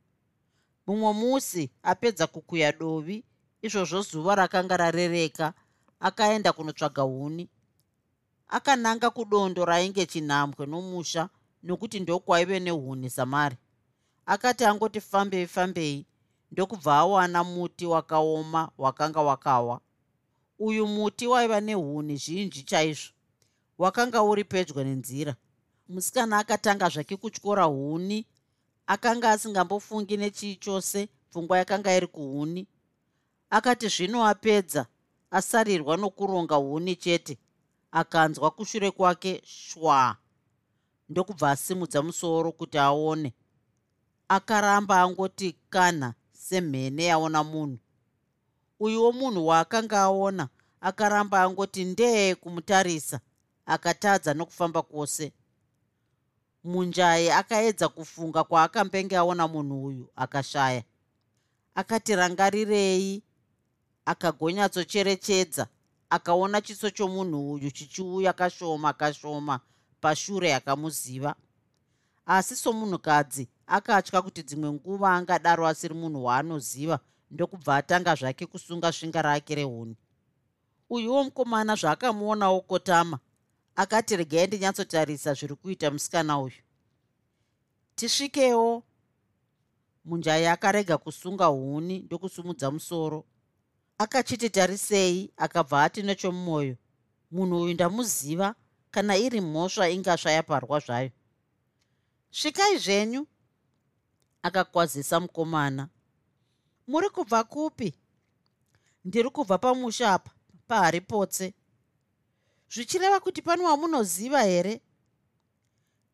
mumwe 0.86 1.12
musi 1.12 1.70
apedza 1.82 2.26
kukuya 2.26 2.72
dovi 2.72 3.24
izvozvo 3.62 4.02
zuva 4.02 4.34
rakanga 4.34 4.76
rarereka 4.76 5.52
akaenda 6.00 6.52
kunotsvaga 6.52 7.02
huni. 7.02 7.48
Akananga 8.48 9.10
kudondo 9.10 9.64
rainge 9.64 10.06
chinhambwe 10.06 10.66
nomusha 10.66 11.28
nokuti 11.62 12.00
ndokwaive 12.00 12.60
nehuni 12.60 13.10
samari. 13.10 13.56
Akati 14.26 14.64
angoti 14.64 15.00
fambei 15.00 15.46
fambei 15.46 16.06
ndokubva 16.52 16.96
awana 16.96 17.44
muti 17.44 17.86
wakaoma 17.86 18.70
wakanga 18.78 19.20
wakawa. 19.20 19.80
Uyu 20.58 20.86
muti 20.86 21.26
waiva 21.26 21.60
nehuni 21.60 22.16
zhinji 22.16 22.62
chaizvo 22.62 23.12
wakanga 23.78 24.22
uri 24.22 24.44
pedyo 24.44 24.84
nenzira. 24.84 25.36
Musikana 25.88 26.38
akatanga 26.38 26.88
zvake 26.88 27.16
kutyora 27.16 27.64
huni 27.64 28.26
akanga 28.86 29.30
asingambofungi 29.30 30.16
nechii 30.16 30.56
chose 30.56 31.08
pfungwa 31.30 31.58
yakanga 31.58 31.96
iri 31.96 32.06
kuhuni. 32.06 32.66
Akati 33.50 33.88
zvino 33.88 34.26
apedza. 34.26 34.86
Asarirwa 35.30 35.96
nokuronga 35.96 36.54
huni 36.54 36.96
chete. 36.96 37.38
Akanzwa 37.90 38.50
kushure 38.50 38.90
kwake 38.90 39.42
shwa. 39.44 40.16
Ndokubva 41.08 41.50
asimudza 41.50 42.02
musoro 42.02 42.52
kuti 42.52 42.78
aone. 42.78 43.34
Akaramba 44.28 45.02
angoti 45.02 45.56
kana 45.70 46.14
semhene 46.32 47.04
yaona 47.04 47.44
munhu. 47.44 47.78
Uyuwo 48.80 49.12
munhu 49.12 49.46
waakanga 49.46 50.00
aona 50.00 50.48
akaramba 50.80 51.42
angoti 51.42 51.84
ndee 51.84 52.34
kumutarisa. 52.34 53.20
Akatadza 53.66 54.34
nokufamba 54.34 54.82
kwose 54.82 55.32
munjai 56.66 57.30
akaedza 57.30 57.88
kufunga 57.88 58.44
kwaakambenge 58.44 59.16
aona 59.16 59.48
munhu 59.48 59.84
uyu 59.84 60.10
akashaya. 60.16 60.82
Akati 61.74 62.16
rangarirei. 62.16 63.22
Akagonyatsocherechedza 64.06 65.66
akaona 66.10 66.60
chiso 66.60 66.90
chomunhu 66.90 67.52
uyu 67.52 67.70
chichiuya 67.70 68.32
kashoma 68.32 68.92
kashoma 68.92 69.60
pashure 70.00 70.48
yakamuziva 70.48 71.34
asi 72.26 72.56
somunhukadzi 72.56 73.48
akatya 73.66 74.22
kuti 74.22 74.42
dzimwe 74.42 74.72
nguva 74.72 75.14
angadaro 75.14 75.66
asiri 75.66 75.94
munhu 75.94 76.24
waanoziva 76.24 76.98
ndokubva 77.30 77.76
atanga 77.76 78.14
zvake 78.14 78.46
kusunga 78.46 78.92
svinga 78.92 79.22
rake 79.22 79.54
rehuni. 79.54 79.96
Uyuwo 80.90 81.24
mukomana 81.24 81.74
zvaakamuona 81.74 82.48
okotama 82.48 83.18
akati 83.76 84.16
regai 84.16 84.46
ndinyatsotarisa 84.46 85.34
zviri 85.34 85.54
kuita 85.54 85.90
musikana 85.90 86.38
uyu. 86.38 86.60
Tisvikewo. 87.94 88.82
Munjai 90.04 90.46
akarega 90.46 90.98
kusunga 90.98 91.46
huni 91.46 91.98
ndokusumudza 91.98 92.70
musoro. 92.70 93.24
Akachiti 93.98 94.50
tarisei. 94.50 95.32
Akabva 95.36 95.84
ati 95.84 96.02
nechomumwoyo 96.02 96.76
munhu 97.30 97.62
uyu 97.62 97.74
ndamuziva 97.74 98.54
kana 98.90 99.16
iri 99.16 99.40
mhosva 99.40 99.90
ingasva 99.90 100.30
yaparwa 100.30 100.80
zvayo. 100.80 101.10
Svikai 102.30 102.78
zvenyu. 102.78 103.26
Akakwazisa 104.42 105.20
mukomana. 105.20 105.88
Muri 106.86 107.10
kubva 107.10 107.44
kupi? 107.44 107.94
Ndiri 109.04 109.30
kubva 109.30 109.58
pamusha 109.58 110.12
apa 110.14 110.30
paharipotse 110.68 111.54
zvichireva 112.72 113.20
kuti 113.20 113.42
pano 113.42 113.64
wamunoziva 113.64 114.42
here? 114.42 114.80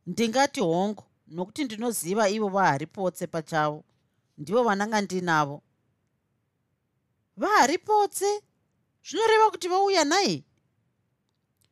Ndingati 0.06 0.60
hongo 0.60 1.04
nokuti 1.26 1.64
ndinoziva 1.64 2.28
ivo 2.28 2.48
vaharipotse 2.48 3.26
pachavo. 3.26 3.84
Ndivo 4.38 4.62
vananga 4.64 5.00
ndinavo. 5.00 5.62
Vaharipotse? 7.36 8.42
Zvinoreva 9.04 9.50
kuti 9.50 9.68
vauya 9.68 10.04
nai 10.04 10.44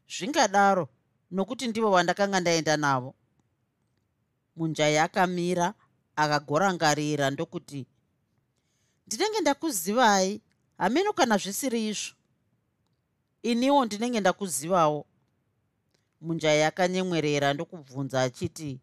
zvingadaro 0.08 0.88
nokuti 1.30 1.66
ndivo 1.66 1.90
vandakanga 1.90 2.40
ndaenda 2.40 2.76
navo. 2.76 3.14
Munjai 4.56 4.98
akamira 4.98 5.74
akagorangarira 6.16 7.30
ndokuti 7.30 7.86
ndinenge 9.06 9.40
ndakuzivai 9.40 10.40
hameno 10.78 11.12
kana 11.12 11.36
zvisiri 11.38 11.88
izvo 11.88 12.14
iniwo 13.42 13.85
ndinenge 13.85 14.20
ndakuzivawo. 14.20 15.07
Munjai 16.20 16.62
akanyemwerera 16.62 17.53
ndokubvunza 17.55 18.22
achiti 18.22 18.81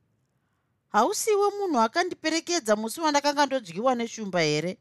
hausiwe 0.90 1.50
munhu 1.60 1.80
akandiperekedza 1.80 2.76
musi 2.76 3.02
wandakanga 3.02 3.46
ndodyiwa 3.46 3.96
neshumba 3.96 4.42
here? 4.42 4.78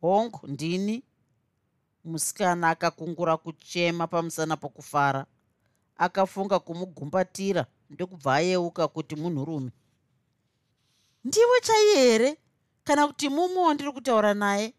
Hongu 0.00 0.46
ndini. 0.46 1.02
Musikana 2.04 2.68
akakungura 2.70 3.36
kuchema 3.36 4.06
pamusana 4.06 4.56
pokufara. 4.56 5.26
Akafunga 5.96 6.58
kumugumbatira 6.58 7.66
ndokubva 7.90 8.34
ayeuka 8.34 8.88
kuti 8.88 9.16
munhurume 9.16 9.70
ndiwe 11.24 11.60
chaiye 11.60 11.96
here? 11.96 12.36
Kana 12.84 13.06
kuti 13.06 13.28
mumwewo 13.28 13.74
ndiri 13.74 13.92
kutaura 13.92 14.34
naye 14.34 14.74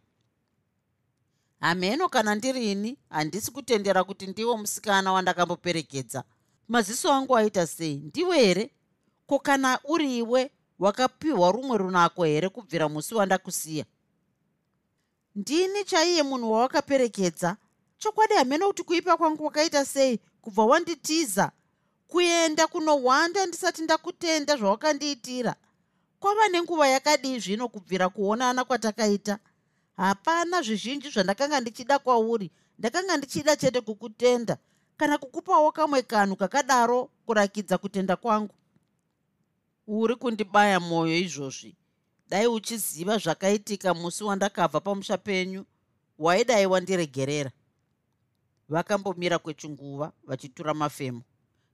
hameno 1.59 2.09
kana 2.09 2.35
ndirini 2.35 2.97
handisi 3.09 3.51
kutendera 3.51 4.03
kuti 4.03 4.27
ndiwo 4.27 4.57
musikana 4.57 5.11
wandakamboperekedza. 5.13 6.23
Maziso 6.67 7.13
angu 7.13 7.37
aita 7.37 7.67
sei? 7.67 7.95
Ndiwe 7.95 8.37
here? 8.39 8.71
Ko 9.27 9.39
kana 9.39 9.79
uri 9.83 10.17
iwe 10.17 10.51
wakapiwa 10.79 11.51
rumwe 11.51 11.77
runako 11.77 12.23
here 12.23 12.49
kubvira 12.49 12.89
musi 12.89 13.15
wandakusiya? 13.15 13.85
Ndini 15.35 15.83
chaiye 15.85 16.23
munhu 16.23 16.51
wawakaperekedza? 16.51 17.57
Chokwadi 17.97 18.33
hameno 18.33 18.67
kuti 18.67 18.83
kuipa 18.83 19.17
kwangu 19.17 19.37
kwakaita 19.37 19.85
sei? 19.85 20.19
Kubva 20.41 20.65
wanditiza 20.65 21.51
kuenda 22.07 22.67
kunohwanda 22.67 23.45
ndisati 23.45 23.81
ndakutenda 23.81 24.57
zvawakandiitira 24.57 25.55
kwava 26.19 26.47
nenguva 26.47 26.87
yakadii 26.87 27.39
zvino 27.39 27.69
kubvira 27.69 28.09
kuonana 28.09 28.65
kwatakaita 28.65 29.39
hapana 29.97 30.61
zvizhinji 30.61 31.09
zvandakanga 31.09 31.59
ndichida 31.59 31.99
kwauri. 31.99 32.51
Ndakanga 32.79 33.17
ndichida 33.17 33.55
chete 33.55 33.81
kukutenda. 33.81 34.57
Kana 34.97 35.17
kukupawo 35.17 35.71
kamwe 35.71 36.01
kanhu 36.01 36.35
kakadaro 36.35 37.09
kurakidza 37.25 37.77
kutenda 37.77 38.15
kwangu. 38.15 38.55
Uri 39.87 40.15
kundibaya 40.15 40.79
mwoyo 40.79 41.17
izvozvi. 41.17 41.75
Dai 42.29 42.47
uchiziva 42.47 43.17
zvakaitika 43.17 43.93
musi 43.93 44.23
wandakabva 44.23 44.79
pamusha 44.79 45.17
penyu. 45.17 45.65
Waidai 46.19 46.65
wandiregerera 46.65 47.51
vakambomira 48.69 49.39
kwechinguva 49.39 50.11
vachitura 50.23 50.73
mafemo. 50.73 51.21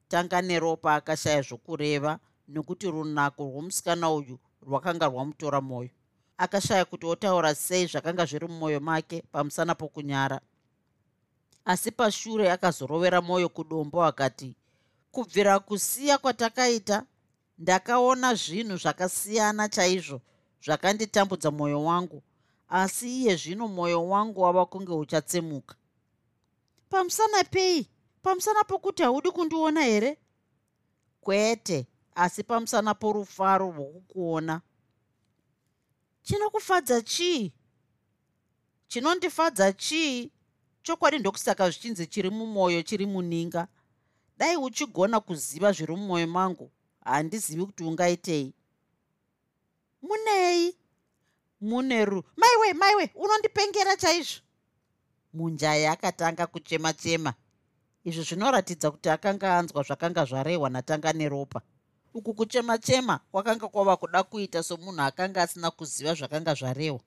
Tanga 0.08 0.42
neropa 0.42 0.96
akashaya 0.96 1.42
zvokureva 1.42 2.20
nokuti 2.48 2.92
runako 2.92 3.44
rwomusikana 3.44 4.12
uyu 4.12 4.40
rwakanga 4.62 5.06
rwamutora 5.08 5.62
mwoyo 5.62 5.90
akashaya 6.38 6.86
kuti 6.86 7.06
otaura 7.06 7.56
sei 7.56 7.86
zvakanga 7.88 8.26
zviri 8.26 8.48
mumwoyo 8.48 8.80
make 8.80 9.24
pamusana 9.32 9.76
pokunyara. 9.76 10.42
Asi 11.66 11.92
pashure 11.92 12.52
akazorovera 12.52 13.22
mwoyo 13.22 13.50
kudombo 13.50 14.04
akati 14.04 14.56
kubvira 15.12 15.60
kusiya 15.60 16.18
kwatakaita 16.18 17.06
ndakaona 17.58 18.36
zvinhu 18.36 18.78
zvakasiyana 18.78 19.70
chaizvo 19.70 20.22
zvakanditambudza 20.66 21.52
mwoyo 21.52 21.84
wangu 21.84 22.24
asi 22.70 23.22
iye 23.22 23.36
zvino 23.36 23.68
mwoyo 23.68 24.08
wangu 24.10 24.42
wava 24.42 24.66
kunge 24.66 24.92
uchatsemuka. 24.92 25.76
Pamusana 26.90 27.44
pei? 27.44 27.90
Pamusana 28.22 28.64
pokuti 28.64 29.04
haudi 29.04 29.32
kundiona 29.32 29.82
here? 29.82 30.18
Kwete 31.22 31.88
asi 32.16 32.44
pamusana 32.44 32.94
porufaro 32.94 33.72
rwokukuona 33.72 34.62
chinokufadza 36.24 37.02
chii? 37.02 37.54
Chinondifadza 38.88 39.74
chii? 39.74 40.32
Chokwadi 40.84 41.20
ndokusaka 41.20 41.70
zvichinzi 41.70 42.08
chiri 42.08 42.30
mumwoyo 42.30 42.82
chiri 42.84 43.06
muninga. 43.06 43.68
Dai 44.38 44.58
uchigona 44.58 45.20
kuziva 45.20 45.72
zviri 45.72 45.96
mumwoyo 45.96 46.28
mangu? 46.28 46.72
Handizivi 47.06 47.66
kuti 47.66 47.84
ungaitei. 47.84 48.54
Munei? 50.02 50.78
Mune 51.62 52.06
ru 52.06 52.24
maiwe 52.36 52.74
maiwe 52.74 53.10
unondipengera 53.16 53.96
chaizvo. 53.98 54.42
Munjai 55.34 55.86
akatanga 55.86 56.48
kuchema 56.48 56.94
chema 56.94 57.34
izvi 58.04 58.24
zvinoratidza 58.24 58.92
kuti 58.92 59.10
akanga 59.10 59.58
anzwa 59.58 59.84
zvakanga 59.84 60.26
zvarehwa 60.26 60.70
natanga 60.70 61.14
neropa 61.14 61.62
uku 62.14 62.34
kuchema 62.34 62.78
chema 62.78 63.20
kwakanga 63.32 63.68
kwava 63.68 63.98
kuda 63.98 64.24
kuita 64.24 64.64
somunhu 64.64 65.02
akanga 65.02 65.42
asina 65.42 65.72
kuziva 65.72 66.14
zvakanga 66.14 66.54
zvarehwa. 66.54 67.00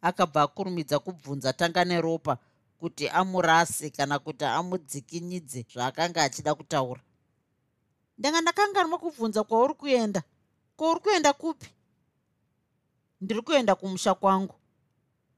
Akabva 0.00 0.42
akurumidza 0.42 0.98
kubvunza 0.98 1.52
tanga 1.52 1.84
neropa 1.84 2.38
kuti 2.78 3.08
amurase 3.08 3.90
kana 3.90 4.18
kuti 4.18 4.44
amudzikinyidze 4.44 5.66
zvaakanga 5.72 6.22
achida 6.22 6.54
kutaura. 6.54 7.00
Ndanga 8.18 8.40
ndakanganwa 8.40 8.98
kubvunza 8.98 9.44
kwauri 9.44 9.74
kuenda. 9.74 10.22
Kwauri 10.76 11.00
kuenda 11.00 11.32
kupi? 11.32 11.68
Ndiri 13.20 13.42
kuenda 13.42 13.74
kumusha 13.74 14.14
kwangu. 14.14 14.54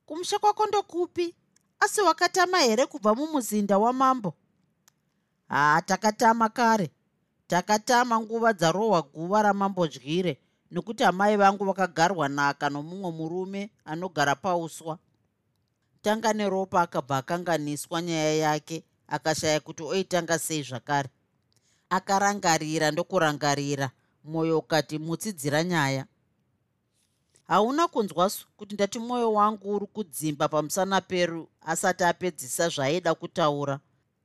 Kumusha 0.07 0.38
kwako 0.38 0.66
ndokupi? 0.66 1.35
Asi 1.81 2.00
wakatama 2.00 2.59
here 2.59 2.87
kubva 2.87 3.14
mumuzinda 3.14 3.79
wamambo? 3.79 4.35
Haa 5.48 5.83
takatama 5.83 6.48
kare 6.48 6.90
takatama 7.47 8.21
nguva 8.21 8.53
dzarohwa 8.53 9.03
guva 9.03 9.43
ramambodyire 9.43 10.39
nekuti 10.71 11.05
amai 11.05 11.37
vangu 11.37 11.65
vakagarwa 11.65 12.29
naka 12.29 12.71
nomumwe 12.71 13.11
murume 13.13 13.71
anogara 13.85 14.35
pauswa. 14.35 14.99
Tanga 16.03 16.33
neropa 16.33 16.83
akabva 16.83 17.17
akanganiswa 17.17 18.03
nyaya 18.03 18.35
yake 18.35 18.85
akashaya 19.09 19.61
kuti 19.61 19.83
oitanga 19.83 20.39
sei 20.39 20.63
zvakare. 20.63 21.09
Akarangarira 21.91 22.91
ndokurangarira 22.91 23.91
mwoyo 24.25 24.59
ukati 24.59 24.99
mutsidzira 24.99 25.65
nyaya. 25.65 26.07
Hauna 27.49 27.89
kunzwasu 27.89 28.47
kuti 28.57 28.75
ndati 28.75 28.99
mwoyo 28.99 29.33
wangu 29.33 29.77
uri 29.77 29.87
kudzimba 29.87 30.49
pamusana 30.49 31.01
peru 31.01 31.49
asati 31.63 32.05
apedzisa 32.05 32.69
zvaaida 32.69 33.15
kutaura 33.15 33.81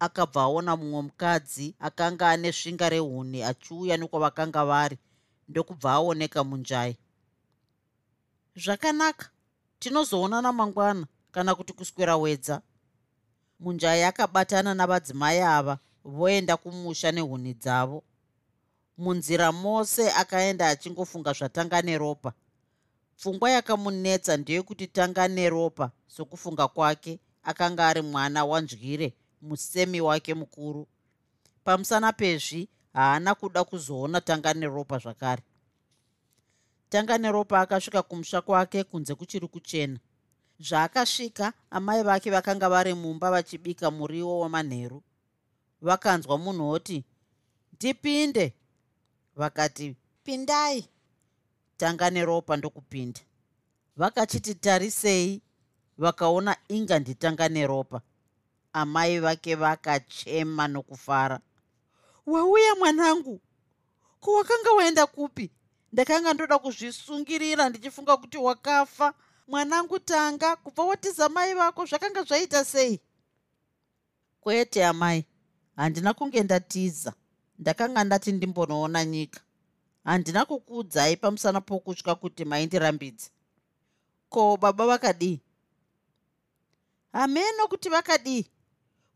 akabva 0.05 0.41
aona 0.41 0.73
mumwe 0.79 1.01
mukadzi 1.07 1.67
akanga 1.87 2.25
ane 2.33 2.49
svinga 2.57 2.89
rehuni 2.89 3.39
achiuya 3.49 3.95
nekwavakanga 3.97 4.61
vari 4.65 4.97
ndokubva 5.49 5.89
aoneka 5.93 6.39
munjai. 6.49 6.97
Zvakanaka 8.63 9.25
tinozoonana 9.79 10.51
mangwana 10.51 11.05
kana 11.31 11.55
kuti 11.55 11.73
kuswera 11.73 12.15
wedza. 12.17 12.61
Munjai 13.59 14.03
akabatana 14.03 14.73
navadzimai 14.73 15.39
ava 15.57 15.75
voenda 16.03 16.57
kumusha 16.57 17.11
nehuni 17.11 17.53
dzavo. 17.53 18.03
Munzira 18.97 19.51
mose 19.51 20.11
akaenda 20.21 20.67
achingofunga 20.69 21.33
zvatanga 21.33 21.81
neropa 21.81 22.33
pfungwa 23.17 23.51
yakamunetsa 23.51 24.37
ndeyekuti 24.37 24.87
tanga 24.87 25.27
neropa 25.27 25.91
sokufunga 26.07 26.67
kwake 26.67 27.19
akanga 27.43 27.87
ari 27.87 28.01
mwana 28.01 28.45
wanzwire 28.45 29.13
musemi 29.41 30.01
wake 30.01 30.33
mukuru. 30.33 30.87
Pamusana 31.63 32.13
pezvi 32.13 32.69
haana 32.93 33.35
kuda 33.35 33.63
kuzoona 33.63 34.21
tanga 34.21 34.53
neropa 34.53 34.97
zvakare. 34.97 35.43
Tanga 36.89 37.17
neropa 37.17 37.61
akasvika 37.61 38.01
kumusha 38.01 38.41
kwake 38.41 38.83
kunze 38.83 39.15
kuchiri 39.15 39.47
kuchena. 39.47 39.99
Zvaakasvika 40.59 41.53
amai 41.71 42.03
vake 42.03 42.31
vakanga 42.31 42.69
vari 42.69 42.93
mumba 42.93 43.31
vachibika 43.31 43.91
muriwo 43.91 44.39
wamanheru. 44.39 45.03
Vakanzwa 45.81 46.37
munhoti 46.37 47.03
ndipinde. 47.73 48.53
Vakati 49.35 49.95
pindai. 50.23 50.89
Tanga 51.77 52.09
neropa 52.09 52.57
ndokupinda. 52.57 53.19
Vakachiti 53.97 54.55
tarisei. 54.55 55.41
Vakaona 55.97 56.57
inga 56.67 56.99
nditanga 56.99 57.49
neropa 57.49 58.01
amai 58.73 59.19
vake 59.19 59.55
vakachema 59.55 60.67
nokufara. 60.67 61.39
Wauya 62.25 62.75
mwanangu? 62.75 63.41
Ko 64.19 64.33
wakanga 64.33 64.71
waenda 64.71 65.07
kupi? 65.07 65.51
Ndakanga 65.93 66.33
ndoda 66.33 66.59
kuzvisungirira 66.59 67.69
ndichifunga 67.69 68.17
kuti 68.17 68.37
wakafa. 68.37 69.13
Mwanangu 69.47 69.99
tanga 69.99 70.55
kubva 70.55 70.83
watiza 70.85 71.29
mai 71.29 71.53
vako 71.53 71.85
zvakanga 71.85 72.23
zvaita 72.23 72.65
sei? 72.65 72.99
Kwete 74.41 74.85
amai. 74.85 75.25
Handina 75.75 76.13
kunge 76.13 76.43
ndatiza. 76.43 77.13
Ndakanga 77.59 78.03
ndati 78.03 78.31
ndimbonoona 78.31 79.05
nyika. 79.05 79.41
Handina 80.03 80.45
kukuudzai 80.45 81.17
pamusana 81.17 81.61
pokutya 81.61 82.15
kuti 82.15 82.45
maindirambidze 82.45 83.29
ko 84.29 84.57
baba 84.57 84.87
vakadii? 84.87 85.39
Hameno 87.13 87.67
kuti 87.67 87.89
vakadii 87.89 88.45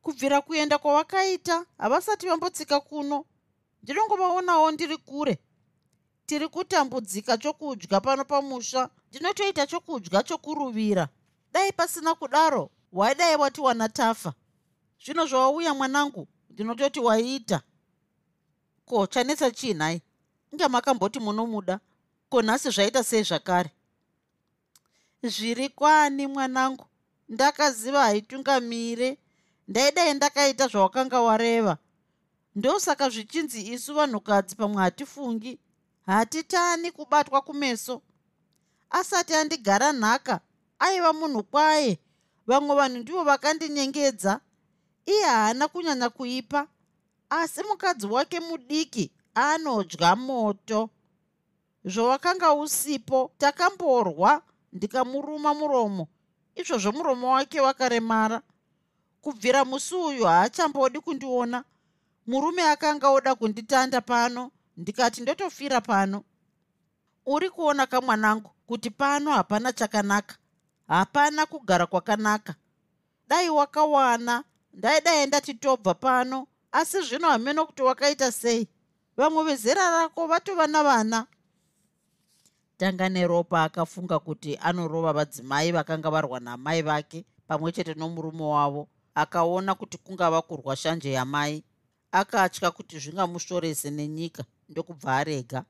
kubvira 0.06 0.42
kuenda 0.42 0.78
kwavakaita 0.78 1.66
havasati 1.78 2.28
vambotsika 2.28 2.80
kuno. 2.80 3.26
Ndinongovaonawo 3.84 4.72
ndiri 4.72 4.98
kure. 4.98 5.38
Tiri 6.26 6.48
kutambudzika 6.48 7.38
chokudya 7.38 8.02
pano 8.02 8.26
pamusha. 8.26 8.90
Ndinotoita 9.10 9.68
chokudya 9.68 10.24
chokuruvira. 10.24 11.10
Dai 11.54 11.72
pasina 11.72 12.16
kudaro 12.16 12.70
waidai 12.92 13.36
wati 13.36 13.62
wana 13.62 13.90
tafa 13.90 14.34
zvino 15.06 15.26
zvawauya 15.26 15.74
mwanangu 15.74 16.28
ndinototi 16.50 17.00
waiita 17.00 17.62
ko 18.86 19.08
chanetsa 19.08 19.52
chii 19.52 19.74
nhai 19.74 20.02
inge 20.52 20.68
makamboti 20.68 21.20
munomuda. 21.20 21.80
Ko 22.30 22.42
nhasi 22.42 22.70
zvaita 22.70 23.04
sei 23.04 23.24
zvakare? 23.24 23.72
Zviri 25.24 25.70
kwani 25.70 26.28
mwanangu? 26.28 26.86
Ndakaziva 27.30 28.04
haitungamire 28.04 29.18
ndaidai 29.68 30.14
ndakaita 30.14 30.68
zvawakanga 30.68 31.22
wareva. 31.22 31.78
Ndosaka 32.56 33.10
zvichinzi 33.10 33.60
isu 33.74 33.94
vanhukadzi 33.94 34.56
pamwe 34.56 34.82
hatifungi 34.84 35.60
hatitani 36.06 36.92
kubatwa 36.92 37.42
kumeso. 37.42 38.02
Asati 38.90 39.34
andigara 39.34 39.92
nhaka 39.92 40.40
aiva 40.80 41.14
munhu 41.14 41.44
kwaye. 41.44 42.00
Vamwe 42.48 42.76
vanhu 42.76 42.98
ndivo 42.98 43.24
vakandinyengedza. 43.24 44.40
Iye 45.06 45.24
haana 45.24 45.68
kunyanya 45.68 46.10
kuipa 46.10 46.68
asi 47.30 47.64
mukadzi 47.64 48.08
wake 48.08 48.40
mudiki 48.40 49.12
anodya 49.36 50.16
moto. 50.16 50.90
Zvowakanga 51.86 52.54
usipo 52.54 53.32
takamborwa 53.38 54.42
ndikamuruma 54.74 55.54
muromo. 55.54 56.08
Izvozvo 56.56 56.92
muromo 56.92 57.32
wake 57.34 57.60
wakaremara 57.62 58.42
kubvira 59.26 59.66
musi 59.66 59.96
uyu 59.96 60.26
haachambodi 60.26 61.00
kundiona. 61.00 61.64
Murume 62.28 62.62
akanga 62.62 63.10
oda 63.10 63.36
kunditanda 63.36 64.02
pano 64.02 64.52
ndikati 64.78 65.22
ndotofira 65.22 65.82
pano. 65.82 66.24
Uri 67.26 67.50
kuona 67.50 67.86
kamwanangu 67.88 68.52
kuti 68.68 68.90
pano 68.90 69.32
hapana 69.32 69.74
chakanaka. 69.74 70.36
Hapana 70.88 71.46
kugara 71.46 71.86
kwakanaka. 71.86 72.56
Dai 73.28 73.50
wakawana. 73.50 74.44
Ndaidai 74.74 75.28
ndatitobva 75.28 75.94
pano. 75.94 76.48
Asi 76.72 77.02
zvino 77.02 77.30
hameno 77.30 77.66
kuti 77.66 77.82
wakaita 77.82 78.32
sei? 78.32 78.68
Vamwe 79.18 79.44
vezera 79.44 79.90
rako 79.90 80.28
vatova 80.28 80.68
navana. 80.68 81.28
Tanga 82.78 83.10
neropa 83.10 83.64
akafunga 83.64 84.20
kuti 84.20 84.58
anorova 84.58 85.14
vadzimai 85.14 85.72
vakanga 85.72 86.10
varwa 86.10 86.40
namai 86.40 86.82
vake 86.82 87.26
pamwe 87.48 87.72
chete 87.72 87.94
nomurume 87.94 88.44
wavo 88.44 88.88
akaona 89.16 89.76
kuti 89.76 89.98
kungava 89.98 90.42
kurwa 90.42 90.76
shanje 90.76 91.12
yamai 91.12 91.64
akatya 92.12 92.72
kuti 92.72 93.00
zvingamushorese 93.00 93.90
nenyika 93.92 94.44
ndokubva 94.70 95.18
arega. 95.18 95.66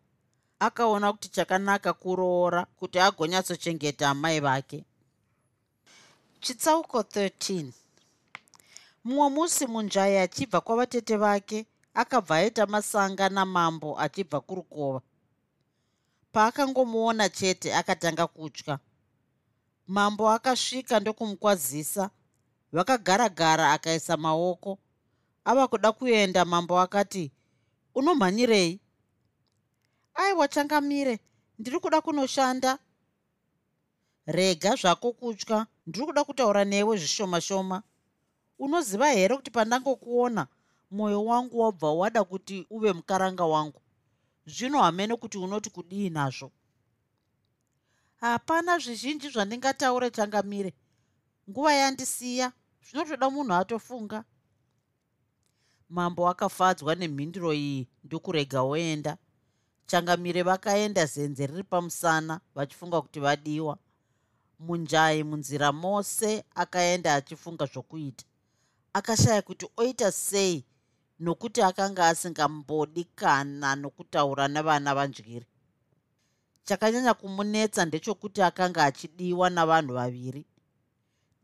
Akaona 0.59 1.13
kuti 1.13 1.29
chakanaka 1.29 1.93
kuroora 1.93 2.65
kuti 2.79 2.99
agonyatsochengeta 2.99 4.09
amai 4.09 4.39
vake. 4.39 4.85
Chitsauko 6.41 6.99
13 6.99 7.71
mumwe 9.03 9.29
musi 9.29 9.67
munjai 9.67 10.17
achibva 10.17 10.61
kwavatete 10.61 11.17
vake 11.17 11.65
akabva 11.93 12.35
aita 12.35 12.65
masanga 12.65 13.29
namambo 13.29 13.99
achibva 13.99 14.39
kurukova. 14.41 15.01
Paakangomuona 16.31 17.29
chete 17.29 17.75
akatanga 17.75 18.27
kutya. 18.27 18.79
Mambo 19.87 20.29
akasvika 20.29 20.99
ndokumukwazisa 20.99 22.09
vakagara-gara 22.75 23.71
akaisa 23.71 24.17
maoko. 24.17 24.79
Ava 25.45 25.67
kuda 25.67 25.91
kuenda 25.91 26.45
mambo 26.45 26.79
akati 26.79 27.31
unomhanyirei? 27.95 28.79
Aiwa 30.13 30.47
changamire 30.47 31.19
ndiri 31.59 31.79
kuda 31.79 32.01
kunoshanda. 32.01 32.79
Rega 34.25 34.75
zvako 34.75 35.11
kutya. 35.13 35.67
Ndiri 35.87 36.05
kuda 36.05 36.23
kutaura 36.23 36.65
newe 36.65 36.97
zvishoma 36.97 37.41
shoma 37.41 37.83
unoziva 38.59 39.11
here 39.11 39.35
kuti 39.35 39.51
pandangokuona 39.51 40.47
mwoyo 40.91 41.25
wangu 41.25 41.59
wabva 41.59 41.93
wada 41.93 42.23
kuti 42.23 42.67
uve 42.69 42.93
mukaranga 42.93 43.45
wangu? 43.45 43.81
Zvino 44.45 44.81
hamene 44.81 45.15
kuti 45.15 45.37
unoti 45.37 45.69
kudii 45.69 46.09
nazvo? 46.09 46.51
Hapana 48.15 48.79
zvizhinji 48.79 49.29
zvandingataure 49.29 50.11
changamire. 50.11 50.73
Nguva 51.49 51.73
yandisiya 51.73 52.51
zvinotoda 52.85 53.29
munhu 53.29 53.53
atofunga. 53.53 54.23
Mambo 55.89 56.29
akafadzwa 56.29 56.95
nemhinduro 56.95 57.53
iyi 57.53 57.87
ndokurega 58.03 58.61
oenda. 58.61 59.17
Changamire 59.85 60.41
vakaenda 60.43 61.05
zenze 61.05 61.47
riri 61.47 61.63
pamusana 61.63 62.41
vachifunga 62.55 63.01
kuti 63.01 63.19
vadiwa. 63.19 63.77
Munjai 64.59 65.23
munzira 65.23 65.71
mose 65.71 66.45
akaenda 66.55 67.15
achifunga 67.15 67.65
zvokuita. 67.65 68.25
Akashaya 68.93 69.41
kuti 69.41 69.67
oita 69.77 70.11
sei 70.11 70.65
nokuti 71.19 71.61
akanga 71.61 72.07
asingambodi 72.07 73.03
kana 73.03 73.75
nokutaura 73.75 74.47
nevana 74.47 74.95
vanjyiri 74.95 75.45
chakanyanya 76.65 77.13
kumunetsa 77.13 77.85
ndechokuti 77.85 78.41
akanga 78.41 78.83
achidiwa 78.83 79.49
navanhu 79.49 79.93
vaviri 79.93 80.45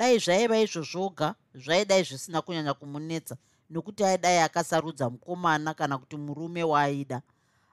dai 0.02 0.18
zvaiva 0.20 0.58
izvo 0.58 0.82
zvoga 0.82 1.36
zvaidai 1.54 2.04
zvisina 2.04 2.42
kunyanya 2.42 2.74
kumunetsa 2.74 3.38
nokuti 3.70 4.04
aidai 4.04 4.40
akasarudza 4.40 5.10
mukomana 5.10 5.74
kana 5.74 5.98
kuti 5.98 6.18
murume 6.18 6.64
waaida. 6.64 7.22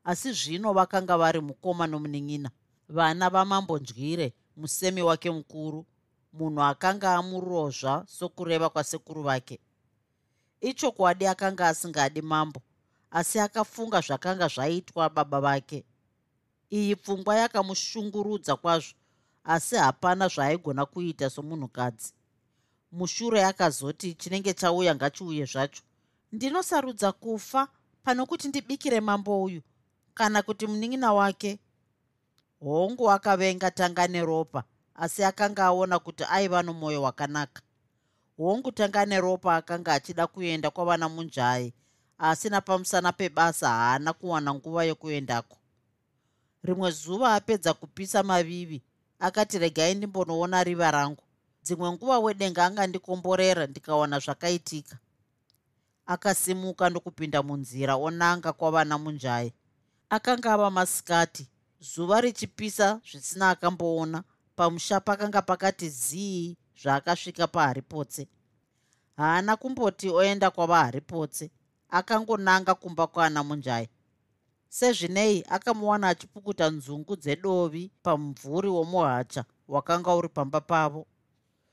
Asi 0.05 0.33
zvino 0.33 0.73
vakanga 0.73 1.17
vari 1.17 1.41
mukoma 1.41 1.87
nomunin'ina 1.87 2.51
vana 2.89 3.31
vamambondyire 3.31 4.33
musemi 4.57 5.03
wake 5.03 5.31
mukuru 5.31 5.87
munhu 6.33 6.63
akanga 6.63 7.15
amurozva 7.15 8.05
sokureva 8.07 8.69
kwasekuru 8.71 9.23
vake. 9.23 9.61
Ichokwadi 10.61 11.27
akanga 11.27 11.69
asingadi 11.69 12.23
mambo 12.23 12.61
asi 13.11 13.41
akafunga 13.41 14.01
zvakanga 14.01 14.49
zvaitwa 14.49 15.11
baba 15.11 15.41
vake. 15.41 15.85
Iyi 16.71 16.97
pfungwa 16.97 17.37
yakamushungurudza 17.37 18.57
kwazvo 18.57 18.95
asi 19.45 19.77
hapana 19.77 20.29
zvaaigona 20.29 20.87
kuita 20.87 21.31
somunhukadzi 21.31 22.13
mushure 22.93 23.45
akazoti 23.45 24.15
chinenge 24.15 24.55
chauya 24.55 24.95
ngachiuye 24.95 25.45
zvacho. 25.45 25.83
Ndinosarudza 26.33 27.13
kufa 27.13 27.69
pano 28.05 28.27
kuti 28.27 28.49
ndibikire 28.49 29.01
mambo 29.01 29.43
uyu 29.43 29.63
kana 30.15 30.43
kuti 30.43 30.67
munin'ina 30.67 31.13
wake. 31.13 31.59
Hongu 32.61 33.11
akavenga 33.11 33.71
tanga 33.71 34.09
neropa 34.09 34.65
asi 34.95 35.25
akanga 35.25 35.65
aona 35.65 35.99
kuti 35.99 36.25
aiva 36.31 36.63
nomwoyo 36.63 37.03
wakanaka. 37.03 37.63
Hongu 38.37 38.73
tanga 38.73 39.07
neropa 39.07 39.57
akanga 39.57 39.95
achida 39.95 40.27
kuenda 40.27 40.71
kwavana 40.71 41.09
munjai 41.09 41.75
asi 42.19 42.49
napamusana 42.51 43.13
pebasa 43.13 43.69
haana 43.69 44.13
kuwana 44.13 44.55
nguva 44.55 44.85
yokuendako. 44.85 45.57
Rimwe 46.63 46.91
zuva 46.91 47.35
apedza 47.35 47.75
kupisa 47.75 48.23
mavivi 48.23 48.83
akati 49.19 49.59
regai 49.59 49.95
ndimbonoona 49.95 50.65
riva 50.65 50.91
rangu 50.91 51.23
dzimwe 51.65 51.93
nguva 51.93 52.19
wedenga 52.19 52.65
angandikomborera 52.65 53.67
ndikawana 53.67 54.19
zvakaitika. 54.19 54.99
Akasimuka 56.07 56.91
ndokupinda 56.91 57.43
munzira 57.43 57.95
onanga 57.97 58.53
kwavana 58.53 58.99
munjai. 58.99 59.53
Akanga 60.11 60.53
ava 60.55 60.71
masikati 60.71 61.45
zuva 61.81 62.21
richipisa 62.21 63.01
zvisina 63.11 63.51
akamboona 63.51 64.25
pamusha 64.57 65.01
pakanga 65.01 65.43
pakati 65.43 65.89
zii 65.89 66.57
zvaakasvika 66.81 67.47
paharipotse 67.47 68.29
haana 69.17 69.57
kumboti 69.57 70.09
oenda 70.11 70.51
kwava 70.51 70.79
haripotse 70.85 71.51
akangonanga 71.91 72.75
kumba 72.75 73.07
kwana 73.07 73.45
munjai. 73.45 73.89
Sezvinei 74.69 75.45
akamuwana 75.49 76.09
achipukuta 76.09 76.71
nzungu 76.71 77.17
dzedovi 77.17 77.91
pamumvuri 78.03 78.69
womuhacha 78.69 79.45
wakanga 79.69 80.15
uri 80.15 80.29
pamba 80.29 80.61
pavo 80.61 81.07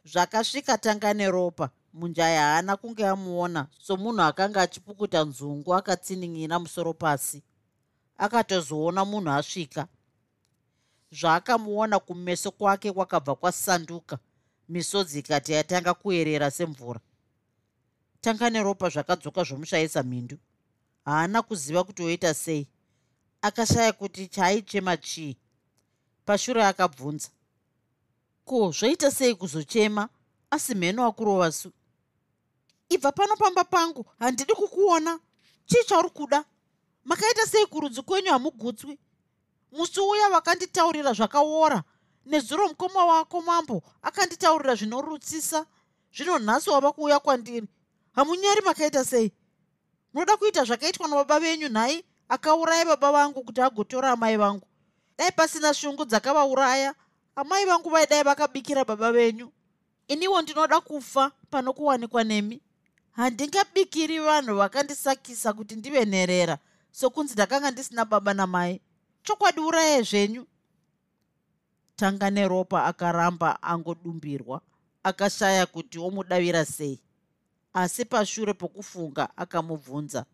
zvakasvika 0.06 0.78
tanga 0.78 1.14
neropa 1.14 1.70
munjai 1.94 2.38
haana 2.38 2.78
kunge 2.78 3.08
amuona 3.08 3.68
somunhu 3.80 4.22
akanga 4.22 4.62
achipukuta 4.62 5.24
nzungu 5.24 5.76
akatsinin'ina 5.76 6.60
musoro 6.60 6.94
pasi. 6.94 7.44
Akatozoona 8.18 9.06
munhu 9.06 9.32
asvika. 9.32 9.88
Zvaakamuona 11.12 12.00
kumeso 12.00 12.52
kwake 12.52 12.92
kwakabva 12.92 13.36
kwasanduka 13.36 14.20
misodzi 14.70 15.20
ikati 15.20 15.52
yatanga 15.52 15.94
kuerera 15.94 16.52
semvura. 16.52 17.00
Tanga 18.22 18.50
neropa 18.50 18.90
zvakadzoka 18.90 19.44
zvomushayisa 19.44 20.04
mhindu 20.04 20.38
haana 21.06 21.42
kuziva 21.42 21.84
kuti 21.84 22.04
oita 22.04 22.34
sei. 22.34 22.68
Akashaya 23.42 23.94
kuti 23.94 24.28
chaaichema 24.28 24.98
chii. 24.98 25.38
Pashure 26.26 26.66
akabvunza 26.66 27.30
ko 28.46 28.72
zvoita 28.72 29.12
sei 29.12 29.36
kuzochema? 29.36 30.10
Asi 30.50 30.76
mheno 30.76 31.06
akurova 31.06 31.52
su 31.52 31.72
ibva 32.90 33.12
pano 33.12 33.36
pamba 33.36 33.64
pangu 33.64 34.06
handidi 34.20 34.54
kukuona. 34.54 35.20
Chii 35.66 35.84
chauri 35.88 36.10
kuda? 36.10 36.46
Makaita 37.06 37.46
sei 37.46 37.66
kurudzi 37.66 38.02
kwenyu 38.02 38.32
hamugutswi? 38.32 39.00
Musi 39.72 40.00
uya 40.00 40.30
wakanditaurira 40.30 41.14
zvakaora 41.14 41.84
nezuro 42.26 42.68
mukoma 42.68 43.06
wako 43.06 43.42
mambo 43.42 43.84
akanditaurira 44.02 44.76
zvinorutsisa 44.76 45.66
zvino 46.16 46.40
nhasi 46.40 46.70
wava 46.70 46.92
kuuya 46.92 47.20
kwandiri. 47.20 47.68
Hamunyari 48.12 48.62
makaita 48.62 49.06
sei? 49.06 49.32
Munoda 50.14 50.38
kuita 50.38 50.64
zvakaitwa 50.64 51.08
nababa 51.08 51.40
venyu 51.40 51.70
nhai? 51.70 52.06
Akauraya 52.30 52.86
baba 52.86 53.12
vangu 53.12 53.44
kuti 53.44 53.62
agotora 53.62 54.12
amai 54.12 54.38
vangu. 54.38 54.68
Dai 55.18 55.32
pasina 55.32 55.74
shungu 55.74 56.06
dzakavauraya 56.06 56.96
amai 57.36 57.66
vangu 57.66 57.90
vaidai 57.90 58.24
vakabikira 58.24 58.86
baba 58.86 59.12
venyu. 59.12 59.52
Iniwo 60.08 60.42
ndinoda 60.42 60.82
kufa 60.82 61.32
pano 61.50 61.74
kuwanikwa 61.74 62.24
nemi. 62.24 62.62
Handingabikiri 63.12 64.20
vanhu 64.20 64.56
vakandisakisa 64.56 65.54
kuti 65.54 65.76
ndive 65.76 66.06
nherera 66.06 66.58
sokunzi 66.92 67.34
ndakanga 67.34 67.72
ndisina 67.72 68.06
baba 68.06 68.34
namai. 68.34 68.82
Chokwadi 69.24 69.60
urayai 69.60 70.04
zvenyu. 70.04 70.46
Tanga 71.96 72.30
neropa 72.30 72.86
akaramba 72.86 73.64
angodumbirwa 73.64 74.62
akashaya 75.04 75.66
kuti 75.66 76.00
omudavira 76.00 76.66
sei. 76.66 77.00
Asi 77.74 78.06
pashure 78.06 78.54
pokufunga 78.54 79.30
akamubvunza. 79.38 80.26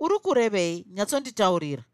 Uri 0.00 0.18
kurevei? 0.18 0.84
Nyatsonditaurira 0.90 1.84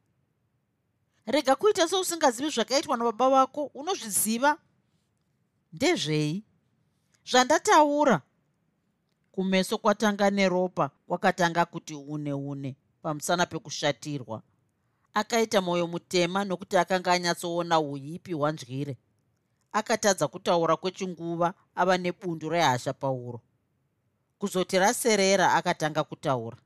rega 1.26 1.56
kuita 1.56 1.88
seusingazivi 1.88 2.50
zvakaitwa 2.50 2.96
nababa 2.96 3.30
vako 3.30 3.64
unozviziva? 3.74 4.58
Ndezvei? 5.72 6.44
Zvandataura. 7.24 8.22
Kumeso 9.32 9.78
kwatanga 9.78 10.30
neropa 10.30 10.90
kwakatanga 11.06 11.64
kuti 11.64 11.94
une 11.94 12.32
une 12.32 12.76
pamusana 13.02 13.46
pekushatirwa. 13.46 14.42
Akaita 15.14 15.60
mwoyo 15.60 15.86
mutema 15.86 16.44
nokuti 16.44 16.76
akanga 16.76 17.12
anyatsoona 17.12 17.80
uipi 17.80 18.32
hwandyire 18.32 18.96
akatadza 19.72 20.28
kutaura 20.28 20.76
kwechinguva 20.76 21.54
ava 21.74 21.98
nebundu 21.98 22.48
rehasha 22.48 22.92
pauro. 22.92 23.40
Kuzoti 24.38 24.78
raserera 24.78 25.54
akatanga 25.54 26.04
kutaura 26.04 26.56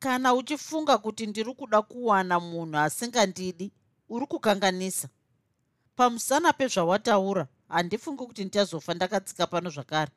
kana 0.00 0.34
uchifunga 0.34 0.98
kuti 0.98 1.26
ndiri 1.26 1.54
kuda 1.54 1.82
kuwana 1.82 2.40
munhu 2.40 2.78
asingandidi 2.78 3.72
uri 4.08 4.26
kukanganisa. 4.26 5.08
Pamusana 5.96 6.52
pezvawataura 6.52 7.46
handifungi 7.68 8.26
kuti 8.26 8.44
ndichazofa 8.44 8.94
ndakatsika 8.94 9.46
pano 9.46 9.70
zvakare. 9.70 10.10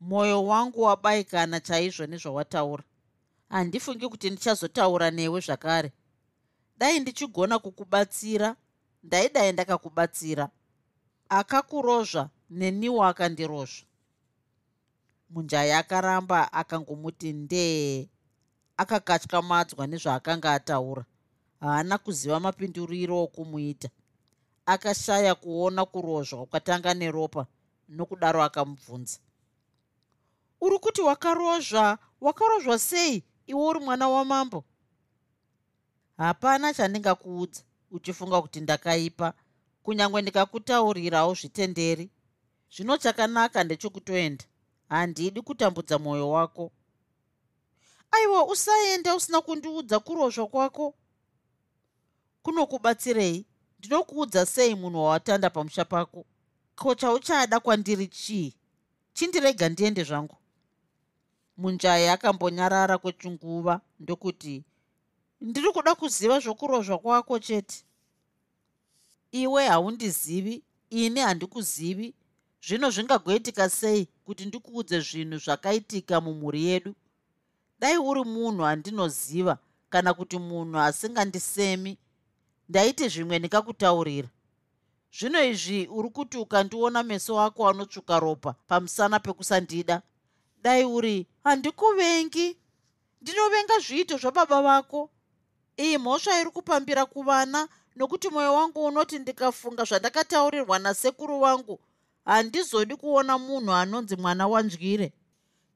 Mwoyo 0.00 0.44
wangu 0.44 0.82
wabayikana 0.82 1.60
chaizvo 1.60 2.06
nezvawataura. 2.06 2.84
Handifungi 3.48 4.08
kuti 4.08 4.30
ndichazotaura 4.30 5.10
newe 5.10 5.40
zvakare. 5.40 5.92
Dai 6.78 7.00
ndichigona 7.00 7.58
kukubatsira 7.58 8.56
ndaidai 9.02 9.52
ndakakubatsira. 9.52 10.48
Akakurozva 11.28 12.30
neniwo 12.50 13.04
akandirozva. 13.04 13.86
Munjaya 15.30 15.78
akaramba 15.78 16.52
akangomuti 16.52 17.32
ndee 17.32 18.08
akakatyamadzwa 18.82 19.86
nezvaakanga 19.86 20.52
ataura. 20.58 21.04
Haana 21.60 21.98
kuziva 21.98 22.40
mapinduriro 22.40 23.22
okumuita. 23.26 23.88
Akashaya 24.66 25.34
kuona 25.34 25.82
kurozva 25.92 26.46
kwatanga 26.50 26.94
neropa 26.94 27.46
nokudaro 27.88 28.42
akamubvunza. 28.42 29.18
Uri 30.60 30.78
kuti 30.78 31.00
wakarozva 31.00 31.98
wakarozva 32.20 32.78
sei? 32.78 33.24
Iwe 33.46 33.62
uri 33.68 33.80
mwana 33.80 34.08
wamambo? 34.08 34.64
Hapana 36.16 36.74
chandingakuudza 36.74 37.62
uchifunga 37.90 38.42
kuti 38.42 38.60
ndakaipa. 38.60 39.34
Kunyange 39.82 40.22
ndikakutaurirawo 40.22 41.34
zvitenderi 41.34 42.10
zvino 42.74 42.96
chakanaka 42.96 43.64
ndechekutoenda. 43.64 44.44
Handidi 44.88 45.40
kutambudza 45.42 45.98
mwoyo 45.98 46.30
wako 46.30 46.72
aiwa 48.12 48.46
usaenda 48.46 49.16
usina 49.16 49.40
kundiudza 49.40 50.00
kurozva 50.00 50.46
kwako. 50.46 50.94
Kunokubatsirei? 52.42 53.46
Ndinokuudza 53.78 54.46
sei 54.46 54.74
munhu 54.74 54.98
wawatanda 55.04 55.50
pamusha 55.50 55.84
pako? 55.84 56.26
Ko 56.76 56.94
chauchada 56.94 57.60
kwandiri 57.60 58.06
chii? 58.06 58.54
Chindirega 59.12 59.68
ndiende 59.68 60.04
zvangu? 60.04 60.36
Munjai 61.56 62.08
akambonyarara 62.08 62.98
kwechinguva 62.98 63.80
ndokuti 64.00 64.64
ndiri 65.40 65.72
kuda 65.72 65.94
kuziva 65.94 66.40
zvokurozva 66.40 66.98
kwako 66.98 67.38
chete. 67.38 67.84
Iwe 69.32 69.68
haundizivi 69.68 70.62
ini 70.90 71.20
handikuzivi. 71.20 72.14
Zvino 72.66 72.90
zvingagoitika 72.90 73.68
sei 73.70 74.08
kuti 74.24 74.44
ndikuudze 74.44 75.00
zvinhu 75.00 75.38
zvakaitika 75.38 76.20
mumhuri 76.20 76.64
yedu 76.64 76.94
dai 77.82 77.98
uri 77.98 78.22
munhu 78.24 78.62
handinoziva 78.62 79.58
kana 79.90 80.14
kuti 80.14 80.38
munhu 80.38 80.78
asingandisemi 80.78 81.92
ndaiti 82.68 83.08
zvimwe 83.12 83.38
ndingakutaurira 83.38 84.28
zvino 85.16 85.38
izvi 85.50 85.88
uri 85.96 86.08
kuti 86.16 86.36
ukandiona 86.38 87.02
meso 87.02 87.40
ako 87.40 87.60
anotsvuka 87.68 88.20
ropa 88.20 88.50
pamusana 88.68 89.18
pekusandida 89.20 90.02
dai 90.62 90.84
uri 90.84 91.26
handikuvengi 91.44 92.56
ndinovenga 93.22 93.78
zviito 93.78 94.16
zvababa 94.18 94.62
vako. 94.62 95.10
Iyi 95.76 95.98
mhosva 95.98 96.40
iri 96.40 96.50
kupambira 96.50 97.06
kuvana 97.06 97.68
nokuti 97.96 98.28
mwoyo 98.28 98.54
wangu 98.54 98.84
unoti 98.84 99.18
ndikafunga 99.18 99.84
zvandakataurirwa 99.84 100.78
nasekuru 100.78 101.40
wangu 101.40 101.80
handizodi 102.24 102.96
kuona 102.96 103.38
munhu 103.38 103.72
anonzi 103.72 104.16
mwana 104.16 104.46
wanzvire 104.46 105.12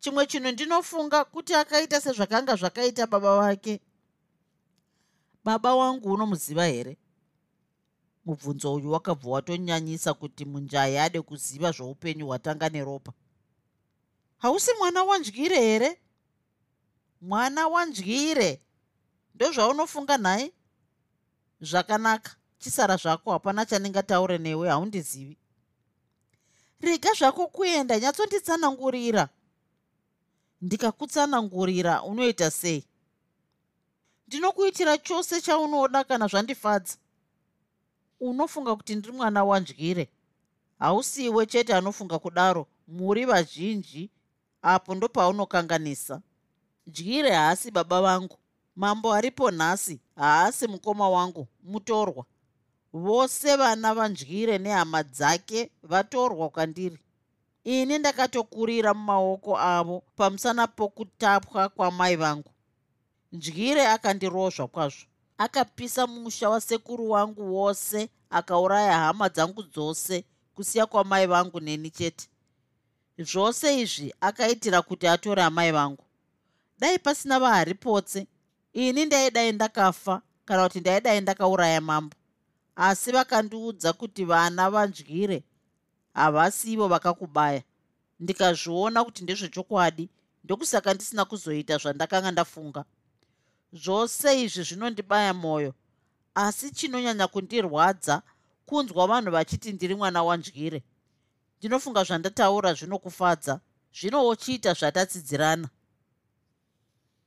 chimwe 0.00 0.26
chinhu 0.26 0.50
ndinofunga 0.50 1.24
kuti 1.24 1.54
akaita 1.54 2.00
sezvakanga 2.00 2.56
zvakaita 2.56 3.06
baba 3.06 3.36
vake 3.36 3.80
baba 5.44 5.74
wangu 5.74 6.12
unomuziva 6.12 6.66
here? 6.66 6.96
Mubvunzo 8.24 8.74
uyu 8.74 8.92
wakabva 8.92 9.30
watonyanyisa 9.30 10.14
kuti 10.14 10.44
munjai 10.44 10.98
ade 10.98 11.20
kuziva 11.22 11.72
zvoupenyu 11.72 12.26
hwatanga 12.26 12.68
neropa. 12.68 13.12
Hausi 14.38 14.70
mwana 14.78 15.04
wanzvire 15.04 15.60
here? 15.60 16.00
Mwana 17.20 17.68
wanzvire 17.68 18.62
ndozvaunofunga 19.34 20.18
nhaye 20.18 20.52
zvakanaka. 21.60 22.36
Chisara 22.58 22.96
zvako 22.96 23.32
hapana 23.32 23.66
chandingataure 23.66 24.38
newe 24.38 24.68
haundizivi. 24.68 25.38
Rega 26.80 27.12
zvako 27.12 27.46
kuenda 27.46 28.00
nyatsonditsanangurira 28.00 29.28
ndikakutsanangurira 30.66 32.02
unoita 32.02 32.50
sei? 32.50 32.84
Ndinokuitira 34.26 34.98
chose 34.98 35.40
chaunoda 35.40 36.04
kana 36.04 36.26
zvandifadza? 36.26 36.96
Unofunga 38.20 38.76
kuti 38.76 38.94
ndiri 38.94 39.12
mwana 39.16 39.44
wandyire 39.44 40.08
hausiwe 40.78 41.46
chete 41.46 41.74
anofunga 41.74 42.18
kudaro. 42.18 42.66
Muri 42.88 43.24
vazhinji 43.24 44.10
apo 44.62 44.94
ndopaunokanganisa 44.94 46.20
dyire 46.86 47.30
haasi 47.30 47.70
baba 47.70 48.02
vangu. 48.02 48.38
Mambo 48.76 49.12
aripo 49.14 49.50
nhasi 49.50 50.00
haasi 50.16 50.66
mukoma 50.66 51.08
wangu. 51.08 51.48
Mutorwa. 51.62 52.24
Vose 52.92 53.56
vana 53.56 53.94
vandyire 53.94 54.58
nehama 54.58 55.02
dzake 55.02 55.70
vatorwa 55.82 56.48
kwandiri 56.48 56.98
ini 57.66 57.98
ndakatokurira 57.98 58.94
mumaoko 58.94 59.58
avo 59.58 60.02
pamusana 60.16 60.66
pokutapwa 60.66 61.68
kwamai 61.68 62.16
vangu. 62.16 62.50
Ndyire 63.32 63.86
akandirozva 63.86 64.66
kwazvo. 64.66 65.06
Akapisa 65.38 66.06
musha 66.06 66.50
wasekuru 66.50 67.10
wangu 67.10 67.54
wose 67.56 68.08
akauraya 68.30 68.98
hama 68.98 69.28
dzangu 69.28 69.62
dzose 69.62 70.24
kusiya 70.54 70.86
kwamai 70.86 71.26
vangu 71.26 71.60
neni 71.60 71.90
chete. 71.90 72.28
Zvose 73.18 73.80
izvi 73.80 74.14
akaitira 74.20 74.82
kuti 74.82 75.06
atore 75.08 75.42
amai 75.42 75.72
vangu. 75.72 76.04
Dai 76.78 76.98
pasina 76.98 77.40
vaharipotse 77.40 78.26
ini 78.72 79.04
ndaidai 79.04 79.52
ndakafa 79.52 80.22
kana 80.44 80.62
kuti 80.62 80.80
ndaidai 80.80 81.20
ndakauraya 81.20 81.80
mambo. 81.80 82.16
Asi 82.76 83.12
vakandiudza 83.12 83.92
kuti 83.92 84.24
vana 84.24 84.70
vandyire 84.70 85.42
havasivo 86.16 86.88
vakakubaya. 86.88 87.62
Ndikazviona 88.20 89.04
kuti 89.04 89.22
ndezvechokwadi 89.24 90.08
ndokusaka 90.44 90.94
ndisina 90.94 91.24
kuzoita 91.24 91.78
zvandakanga 91.78 92.30
ndafunga. 92.30 92.84
Zvose 93.72 94.42
izvi 94.42 94.62
zvinondibaya 94.62 95.34
mwoyo 95.34 95.74
asi 96.34 96.70
chinonyanya 96.70 97.26
kundirwadza 97.26 98.22
kunzwa 98.66 99.06
vanhu 99.06 99.30
vachiti 99.30 99.72
ndiri 99.72 99.94
mwana 99.94 100.22
wandyire 100.22 100.82
ndinofunga 101.58 102.04
zvandataura 102.04 102.74
zvinokufadza 102.74 103.60
zvinowochiita 103.98 104.72
zvatatsidzirana. 104.72 105.68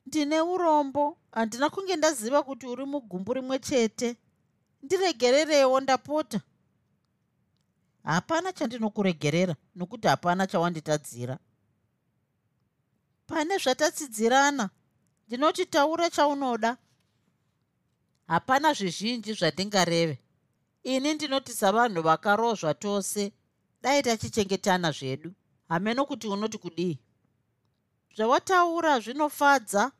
Ndine 0.06 0.40
urombo 0.40 1.18
handina 1.32 1.70
kunge 1.70 1.96
ndaziva 1.96 2.42
kuti 2.42 2.66
uri 2.66 2.84
mugumbu 2.84 3.34
rimwe 3.34 3.58
chete. 3.58 4.16
Ndiregererewo 4.82 5.80
ndapota 5.80 6.40
hapana 8.04 8.52
chandinokuregerera 8.52 9.56
nokuti 9.76 10.08
hapana 10.08 10.46
chawanditadzira. 10.46 11.38
Pane 13.26 13.58
zvatatsidzirana 13.58 14.70
ndinoti 15.26 15.66
taura 15.66 16.10
chaunoda. 16.10 16.76
Hapana 18.26 18.72
zvizhinji 18.72 19.32
zvandingareve. 19.32 20.18
Ini 20.82 21.14
ndinoti 21.14 21.52
savanhu 21.52 22.02
vakarozva 22.02 22.74
tose 22.74 23.32
dai 23.82 24.02
tachichengetana 24.02 24.92
zvedu. 24.92 25.32
Hameno 25.68 26.04
kuti 26.04 26.28
unoti 26.28 26.58
kudii. 26.58 26.98
Zvawataura 28.16 29.00
zvinofadza 29.00 29.92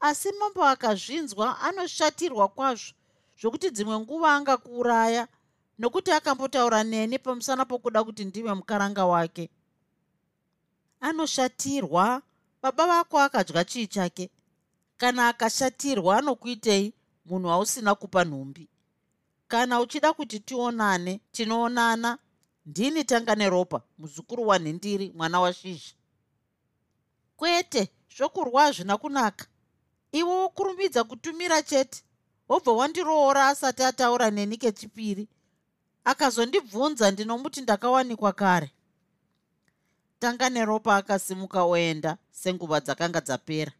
asi 0.00 0.32
mambo 0.32 0.64
akazvinzwa 0.64 1.60
anoshatirwa 1.60 2.48
kwazvo 2.48 2.94
zvokuti 3.40 3.70
dzimwe 3.70 4.00
nguva 4.00 4.34
angakuuraya 4.34 5.28
nokuti 5.78 6.10
akambotaura 6.12 6.84
neni 6.84 7.18
pamusana 7.18 7.64
pokuda 7.64 8.04
kuti 8.04 8.24
ndive 8.24 8.54
mukaranga 8.54 9.06
wake. 9.06 9.50
Anoshatirwa. 11.00 12.22
Baba 12.62 12.86
vako 12.86 13.18
akadya 13.20 13.64
chii 13.64 13.86
chake? 13.86 14.30
Kana 14.96 15.28
akashatirwa 15.28 16.18
anokuitei 16.18 16.92
munhu 17.26 17.48
wausina 17.48 17.94
kupa 17.94 18.24
nhumbi. 18.24 18.68
Kana 19.48 19.80
uchida 19.80 20.12
kuti 20.12 20.40
tionane 20.40 21.20
tinoonana 21.32 22.18
ndini 22.66 23.04
tanga 23.04 23.34
neropa 23.34 23.82
muzukuru 23.98 24.46
wanhindiri 24.48 25.12
mwana 25.16 25.40
washizha 25.40 25.94
kwete 27.36 27.88
zvokurwa 28.16 28.62
hazvina 28.62 28.96
kunaka. 28.96 29.46
Iwe 30.12 30.30
wokurumbidza 30.34 31.04
kutumira 31.04 31.62
chete. 31.62 32.02
Wobva 32.48 32.72
wandiroora 32.72 33.48
asati 33.48 33.82
ataura 33.82 34.30
neni 34.30 34.56
kechipiri 34.56 35.28
akazondibvunza 36.10 37.10
ndinomuti 37.10 37.60
ndakawanikwa 37.60 38.32
kare? 38.32 38.70
Tanga 40.18 40.46
neropa 40.50 40.96
akasimuka 40.96 41.60
oenda 41.64 42.12
senguva 42.30 42.80
dzakanga 42.80 43.20
dzapera. 43.20 43.72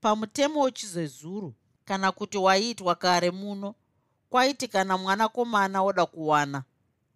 Pamutemo 0.00 0.60
wechizezuru 0.62 1.54
kana 1.84 2.12
kuti 2.12 2.38
waiitwa 2.38 2.94
kare 2.94 3.30
muno 3.30 3.74
kwaiti 4.30 4.68
kana 4.68 4.98
mwanakomana 4.98 5.82
oda 5.82 6.06
kuwana. 6.06 6.62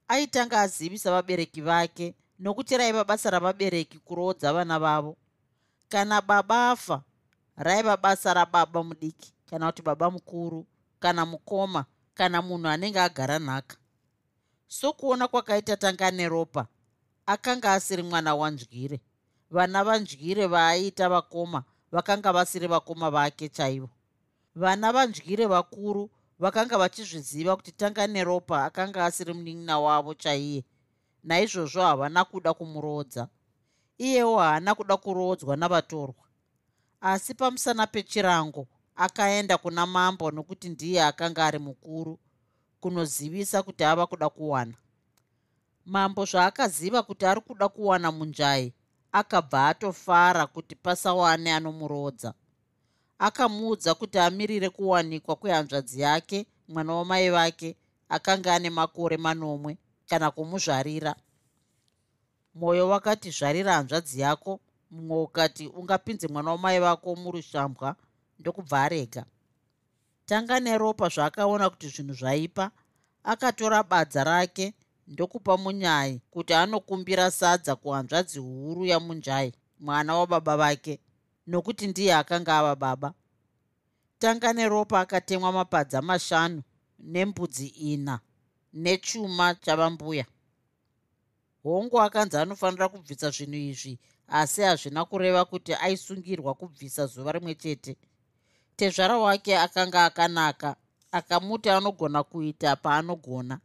Aitanga 0.08 0.60
azivisa 0.60 1.10
vabereki 1.10 1.60
vake 1.60 2.14
nokuti 2.38 2.76
raiva 2.76 3.04
basa 3.04 3.30
ravabereki 3.30 3.98
kuroodza 3.98 4.52
vana 4.52 4.78
vavo. 4.78 5.16
Kana 5.88 6.20
baba 6.20 6.70
afa 6.70 7.02
raiva 7.56 7.96
basa 7.96 8.34
rababa 8.34 8.82
mudiki 8.84 9.32
kana 9.46 9.66
kuti 9.66 9.82
baba 9.82 10.10
mukuru 10.10 10.66
kana 11.00 11.26
mukoma 11.26 11.84
kana 12.14 12.42
munhu 12.42 12.68
anenge 12.68 13.00
agara 13.00 13.38
nhaka 13.38 13.76
sokuona 14.72 15.28
kwakaita 15.28 15.76
tanga 15.76 16.10
neropa 16.10 16.66
akanga 17.26 17.72
asiri 17.72 18.02
mwana 18.02 18.34
wandyire 18.34 19.00
vana 19.50 19.84
vandyire 19.84 20.46
vaaita 20.46 21.08
vakoma 21.08 21.64
vakanga 21.92 22.32
vasiri 22.32 22.66
vakoma 22.66 23.10
vake 23.10 23.48
chaivo. 23.48 23.90
Vana 24.54 24.92
vandyire 24.92 25.46
vakuru 25.46 26.10
vakanga 26.38 26.78
vachizviziva 26.78 27.56
kuti 27.56 27.72
tanga 27.72 28.06
neropa 28.06 28.64
akanga 28.64 29.04
asiri 29.04 29.32
munin'ina 29.34 29.78
wavo 29.80 30.14
chaiye. 30.14 30.64
Naizvozvo 31.24 31.82
havana 31.82 32.24
kuda 32.24 32.54
kumuroodza 32.54 33.28
iyewo 33.98 34.38
haana 34.38 34.74
kuda 34.74 34.96
kuroodzwa 34.96 35.56
navatorwa. 35.56 36.24
Asi 37.00 37.34
pamusana 37.34 37.86
pechirango 37.86 38.66
akaenda 38.96 39.58
kuna 39.58 39.86
mambo 39.86 40.30
nokuti 40.30 40.68
ndiye 40.68 41.04
akanga 41.04 41.46
ari 41.46 41.58
mukuru 41.58 42.18
kunozivisa 42.82 43.62
kuti 43.62 43.84
ava 43.84 44.06
kuda 44.06 44.28
kuwana. 44.28 44.74
Mambo 45.86 46.24
zvaakaziva 46.24 47.02
kuti 47.02 47.26
ari 47.26 47.40
kuda 47.40 47.68
kuwana 47.68 48.12
munjai 48.12 48.72
akabva 49.12 49.68
atofara 49.68 50.46
kuti 50.46 50.74
pasawane 50.76 51.52
anomurodza. 51.52 52.34
Akamuudza 53.18 53.94
kuti 53.94 54.18
amirire 54.18 54.68
kuwanikwa 54.70 55.36
kwehanzvadzi 55.36 56.00
yake 56.00 56.46
mwana 56.68 56.94
wamai 56.94 57.30
vake 57.30 57.76
akanga 58.08 58.54
ane 58.54 58.70
makore 58.70 59.16
manomwe 59.16 59.78
kana 60.08 60.30
kumuzvarira. 60.30 61.14
Mwoyo 62.54 62.88
wakati 62.88 63.30
zvarira 63.30 63.74
hanzvadzi 63.74 64.20
yako. 64.20 64.60
Mumwe 64.90 65.22
ukati 65.22 65.66
ungapinze 65.66 66.28
mwana 66.28 66.50
wamai 66.50 66.80
vako 66.80 67.16
murushambwa 67.16 67.96
ndokubva 68.38 68.82
arega 68.82 69.24
tanga 70.32 70.60
neropa 70.60 71.08
zvaakaona 71.08 71.70
kuti 71.70 71.88
zvinhu 71.88 72.14
zvaipa 72.14 72.70
akatora 73.24 73.82
badza 73.82 74.24
rake 74.24 74.74
ndokupa 75.06 75.56
munyai 75.56 76.20
kuti 76.30 76.54
anokumbira 76.54 77.30
sadza 77.30 77.76
kuhanzvadzi 77.76 78.38
huru 78.38 78.84
yamunjai 78.84 79.52
mwana 79.80 80.14
wababa 80.16 80.56
vake 80.56 81.00
nokuti 81.46 81.86
ndiye 81.86 82.14
akanga 82.14 82.58
ava 82.58 82.76
baba. 82.76 83.14
Tanga 84.18 84.52
neropa 84.52 85.00
akatemwa 85.00 85.52
mapadza 85.52 86.02
mashanu 86.02 86.62
nembudzi 86.98 87.66
ina 87.66 88.20
nechuma 88.72 89.54
chavambuya. 89.54 90.26
Hongu 91.62 92.00
akanzi 92.00 92.36
anofanira 92.36 92.88
kubvisa 92.88 93.30
zvinhu 93.30 93.56
izvi 93.56 93.98
asi 94.28 94.62
hazvina 94.62 95.04
kureva 95.04 95.44
kuti 95.44 95.74
aisungirwa 95.74 96.54
kubvisa 96.54 97.06
zuva 97.06 97.32
rimwe 97.32 97.54
chete 97.54 97.96
tezvara 98.76 99.18
wake 99.18 99.58
akanga 99.58 100.04
akanaka 100.04 100.76
akamuti 101.12 101.70
anogona 101.70 102.22
kuita 102.22 102.76
paanogona. 102.76 103.58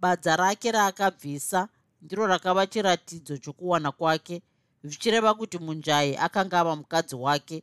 Badza 0.00 0.36
rake 0.36 0.72
raakabvisa 0.72 1.68
ndiro 2.02 2.26
rakava 2.26 2.66
chiratidzo 2.66 3.36
chokuwana 3.36 3.92
kwake 3.92 4.42
zvichireva 4.84 5.34
kuti 5.34 5.58
munjai 5.58 6.16
akanga 6.16 6.60
ava 6.60 6.76
mukadzi 6.76 7.14
wake 7.16 7.62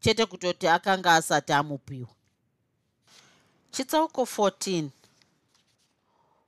chete 0.00 0.26
kutoti 0.26 0.68
akanga 0.68 1.14
asati 1.14 1.52
amupiwa. 1.52 2.08
Chitsauko 3.70 4.22
14 4.22 4.88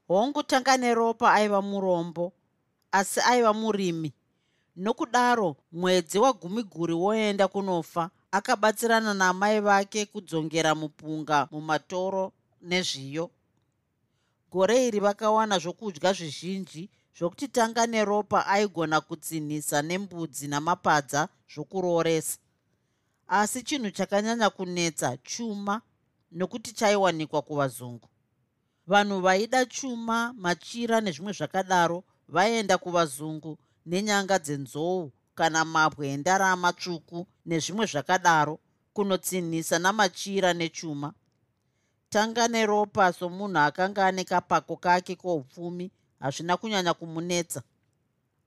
hongu 0.08 0.42
tanga 0.42 0.76
neropa 0.76 1.32
aiva 1.32 1.62
murombo 1.62 2.32
asi 2.92 3.20
aiva 3.20 3.52
murimi. 3.52 4.12
Nokudaro 4.76 5.56
mwedzi 5.72 6.18
wagumiguri 6.18 6.92
woenda 6.92 7.48
kunofa 7.48 8.10
akabatsirana 8.30 9.14
naamai 9.14 9.60
vake 9.60 10.06
kudzongera 10.06 10.74
mupunga 10.74 11.48
mumatoro 11.50 12.32
nezviyo. 12.62 13.30
Gore 14.50 14.86
iri 14.86 15.00
vakawana 15.00 15.58
zvokudya 15.58 16.12
zvizhinji 16.12 16.90
zvokuti 17.16 17.48
tanga 17.48 17.86
neropa 17.86 18.46
aigona 18.46 19.00
kutsinhisa 19.00 19.82
nembudzi 19.82 20.48
namapadza 20.48 21.28
zvokurooresa. 21.52 22.38
Asi 23.28 23.62
chinhu 23.62 23.90
chakanyanya 23.90 24.50
kunetsa 24.50 25.16
chuma 25.16 25.82
nokuti 26.32 26.72
chaiwanikwa 26.72 27.42
kuvazungu. 27.42 28.08
Vanhu 28.86 29.20
vaida 29.20 29.66
chuma 29.66 30.32
machira 30.32 31.00
nezvimwe 31.00 31.32
zvakadaro 31.32 32.04
vaenda 32.28 32.78
kuvazungu 32.78 33.58
nenyanga 33.86 34.38
dzenzou 34.38 35.12
kana 35.38 35.64
mabwe 35.64 36.04
endarama 36.14 36.72
tsvuku 36.72 37.18
nezvimwe 37.46 37.84
zvakadaro 37.92 38.54
kunotsinhisa 38.94 39.78
namachira 39.78 40.50
nechuma. 40.52 41.08
Tanga 42.12 42.48
neropa 42.48 43.12
somunhu 43.12 43.58
akanga 43.58 44.06
ane 44.06 44.24
kapako 44.24 44.76
kake 44.76 45.14
koupfumi 45.16 45.86
hazvina 46.20 46.56
kunyanya 46.56 46.94
kumunetsa. 46.94 47.62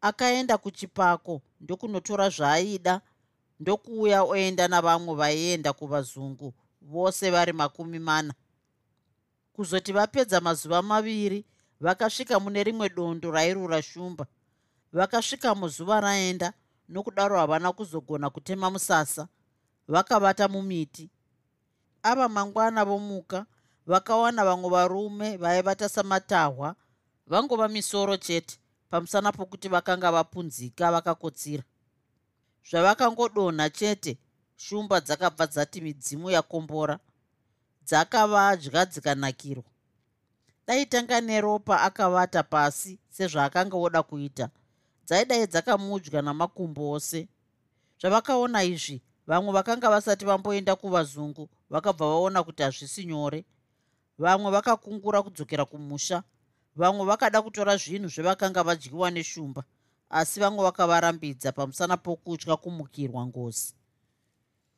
Akaenda 0.01 0.57
kuchipako 0.57 1.41
ndokunotora 1.61 2.29
zvaaida 2.29 3.01
ndokuuya 3.59 4.23
oenda 4.23 4.67
navamwe 4.67 5.15
vaienda 5.15 5.73
kuvazungu 5.73 6.53
vose 6.81 7.31
vari 7.31 7.53
makumi 7.53 7.99
mana. 7.99 8.33
Kuzoti 9.53 9.91
vapedza 9.91 10.41
mazuva 10.41 10.81
maviri 10.81 11.45
vakasvika 11.79 12.39
mune 12.39 12.63
rimwe 12.63 12.89
dondo 12.89 13.31
rairura 13.31 13.81
shumba. 13.81 14.25
Vakasvika 14.93 15.55
muzuva 15.55 16.01
raenda 16.01 16.53
nokudaro 16.91 17.37
havana 17.37 17.71
kuzogona 17.71 18.29
kutema 18.29 18.69
musasa 18.69 19.27
vakavata 19.87 20.47
mumiti. 20.47 21.09
Ava 22.03 22.29
mangwana 22.29 22.85
vomuka 22.85 23.45
vakawana 23.87 24.45
vamwe 24.45 24.69
varume 24.69 25.37
vaivata 25.37 25.89
samatahwa 25.89 26.75
vangova 27.27 27.67
misoro 27.67 28.17
chete 28.17 28.59
pamusana 28.89 29.31
pokuti 29.31 29.67
vakanga 29.67 30.11
vapunzika 30.11 30.91
vakakotsira. 30.91 31.63
Zvavakangodonha 32.69 33.69
chete 33.69 34.17
shumba 34.55 35.01
dzakabva 35.01 35.47
dzati 35.47 35.81
midzimu 35.81 36.29
yakombora 36.29 36.99
dzakavadya 37.83 38.85
dzikanakirwa. 38.85 39.63
Dai 40.67 40.85
tanga 40.85 41.21
neropa 41.21 41.81
akavata 41.81 42.43
pasi 42.43 42.99
sezvaakanga 43.09 43.77
oda 43.77 44.03
kuita 44.03 44.49
dzaidai 45.12 45.47
dzakamudya 45.47 46.22
namakumbo 46.22 46.91
ose. 46.91 47.28
Zvavakaona 47.99 48.64
izvi 48.64 49.01
vamwe 49.28 49.51
vakanga 49.51 49.89
vasati 49.89 50.26
vamboenda 50.26 50.76
kuvazungu 50.76 51.49
vakabva 51.70 52.05
vaona 52.07 52.43
kuti 52.43 52.64
hazvisi 52.64 53.05
nyore. 53.05 53.45
Vamwe 54.18 54.51
vakakungura 54.51 55.24
kudzokera 55.24 55.66
kumusha 55.66 56.24
vamwe 56.76 57.05
vakada 57.05 57.41
kutora 57.41 57.78
zvinhu 57.78 58.07
zvevakanga 58.07 58.64
vadyiwa 58.64 59.12
neshumba 59.12 59.64
asi 60.09 60.39
vamwe 60.39 60.64
vakavarambidza 60.64 61.51
pamusana 61.51 61.97
pokutya 61.97 62.55
kumukirwa 62.55 63.26
ngozi. 63.28 63.76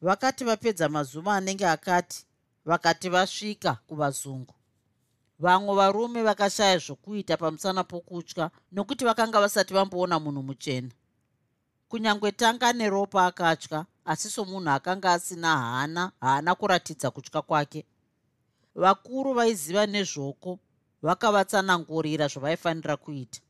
Vakati 0.01 0.43
vapedza 0.43 0.89
mazuva 0.89 1.35
anenge 1.35 1.67
akati 1.67 2.25
vakati 2.65 3.09
vasvika 3.09 3.77
kuvazungu 3.87 4.53
vamwe 5.43 5.75
varume 5.75 6.23
vakashaya 6.23 6.77
zvokuita 6.77 7.37
pamusana 7.37 7.83
pokutya 7.83 8.51
nokuti 8.71 9.05
vakanga 9.05 9.41
vasati 9.41 9.73
vamboona 9.73 10.19
munhu 10.19 10.43
muchena. 10.43 10.91
Kunyange 11.89 12.31
tanga 12.31 12.73
neropa 12.73 13.25
akatya 13.25 13.85
asi 14.05 14.29
somunhu 14.29 14.69
akanga 14.69 15.13
asina 15.13 15.57
hana 15.57 16.11
haana 16.21 16.55
kuratidza 16.55 17.11
kutya 17.11 17.41
kwake. 17.41 17.85
Vakuru 18.75 19.33
vaiziva 19.33 19.85
nezvoko 19.85 20.59
vakavatsanangurira 21.01 22.27
zvavaifanira 22.27 22.97
kuita. 22.97 23.41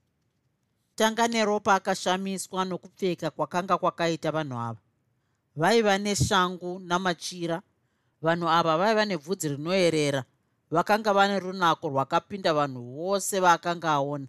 Tanga 0.95 1.27
neropa 1.27 1.75
akashamiswa 1.75 2.65
nokupfeka 2.65 3.31
kwakanga 3.31 3.77
kwakaita 3.77 4.31
vanhu 4.31 4.59
ava. 4.59 4.81
Vaiva 5.55 5.97
neshangu 5.97 6.79
namachira. 6.79 7.61
Vanhu 8.21 8.49
ava 8.49 8.77
vaiva 8.77 9.05
nebvudzi 9.05 9.47
rinoerera 9.49 10.23
vakanga 10.73 11.13
vane 11.13 11.39
runako 11.39 11.89
rwakapinda 11.89 12.53
vanhu 12.53 12.81
vose 12.95 13.39
vaakanga 13.39 13.91
aona. 13.91 14.27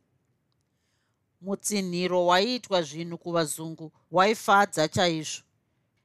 Mutsinhiro 1.40 2.26
waiitwa 2.26 2.82
zvinhu 2.82 3.18
kuvazungu 3.18 3.92
waifadza 4.10 4.88
chaizvo. 4.88 5.42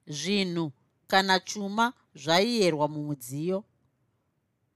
Zvinhu 0.08 0.72
kana 1.08 1.40
chuma 1.40 1.94
zvaiyerwa 2.16 2.88
mumudziyo. 2.88 3.64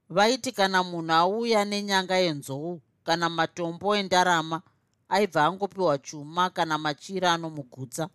Vaiti 0.10 0.52
kana 0.52 0.84
munhu 0.84 1.14
auya 1.14 1.66
nenyanga 1.66 2.18
yenzou 2.18 2.82
kana 3.04 3.30
matombo 3.30 3.96
endarama 3.96 4.62
aibva 5.10 5.46
angopiwa 5.46 5.98
chuma 5.98 6.50
kana 6.50 6.78
machira 6.78 7.34
anomugutsa. 7.34 8.10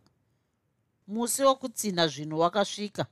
Musi 1.07 1.43
wokutsinha 1.43 2.09
zvinhu 2.09 2.39
wakasvika 2.39 3.07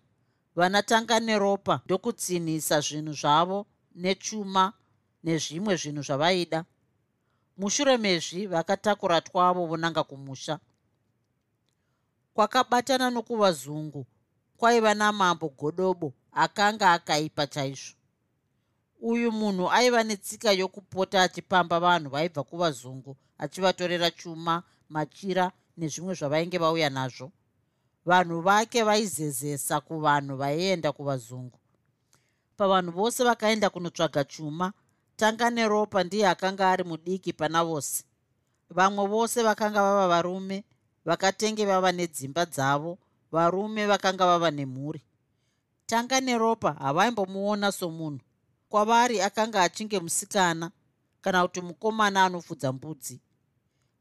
vanatanga 0.57 1.21
neropa 1.21 1.81
ndokutsinhisa 1.85 2.81
zvinhu 2.81 3.13
zvavo 3.13 3.67
nechuma 3.97 4.73
nezvimwe 5.25 5.77
zvinhu 5.77 6.03
zvavaida. 6.03 6.65
Mushure 7.57 7.97
mezvi 7.97 8.47
vakatakura 8.47 9.21
twavo 9.21 9.67
vonanga 9.67 10.05
kumusha. 10.05 10.59
Kwakabatana 12.35 13.11
nokuvazungu 13.11 14.07
kwaiva 14.57 14.95
namambo 14.95 15.49
godobo 15.49 16.13
akanga 16.33 16.93
akaipa 16.93 17.47
chaizvo. 17.47 17.95
Uyu 19.01 19.33
munhu 19.33 19.71
aiva 19.71 20.03
netsika 20.05 20.53
yokupota 20.53 21.23
achipamba 21.23 21.81
vanhu 21.81 22.11
vaibva 22.11 22.43
kuvazungu 22.45 23.17
achivatorera 23.39 24.11
chuma 24.11 24.63
machira 24.89 25.53
nezvimwe 25.77 26.15
zvavainge 26.15 26.59
vauya 26.59 26.91
nazvo. 26.91 27.33
Vanhu 28.05 28.41
vake 28.41 28.83
vaizezesa 28.83 29.81
kuvanhu 29.81 30.37
vaienda 30.37 30.93
kuvazungu 30.93 31.59
pavanhu 32.57 32.93
vose 32.93 33.25
vakaenda 33.25 33.71
kunotsvaga 33.71 34.25
chuma. 34.25 34.73
Tanga 35.17 35.51
neropa 35.51 36.05
ndiye 36.05 36.29
akanga 36.29 36.71
ari 36.71 36.85
mudiki 36.85 37.33
pana 37.33 37.65
vose. 37.65 38.05
Vamwe 38.71 39.07
vose 39.07 39.43
vakanga 39.43 39.83
vava 39.83 40.09
varume 40.09 40.65
vakatenge 41.05 41.65
vava 41.67 41.93
nedzimba 41.93 42.45
dzavo 42.47 42.99
varume 43.33 43.87
vakanga 43.87 44.27
vava 44.27 44.51
nemhuri. 44.51 45.03
Tanga 45.87 46.21
neropa 46.21 46.73
havaimbomuona 46.73 47.73
somunhu. 47.73 48.21
Kwavari 48.69 49.21
akanga 49.21 49.63
achinge 49.63 50.01
musikana 50.01 50.71
kana 51.21 51.43
kuti 51.43 51.61
mukomana 51.61 52.25
anofudza 52.25 52.73
mbudzi. 52.73 53.21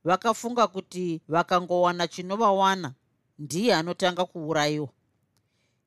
Vakafunga 0.03 0.67
kuti 0.67 1.21
vakangowana 1.27 2.07
chinovawana 2.07 2.93
ndiye 3.39 3.75
anotanga 3.75 4.25
kuurayiwa 4.25 4.89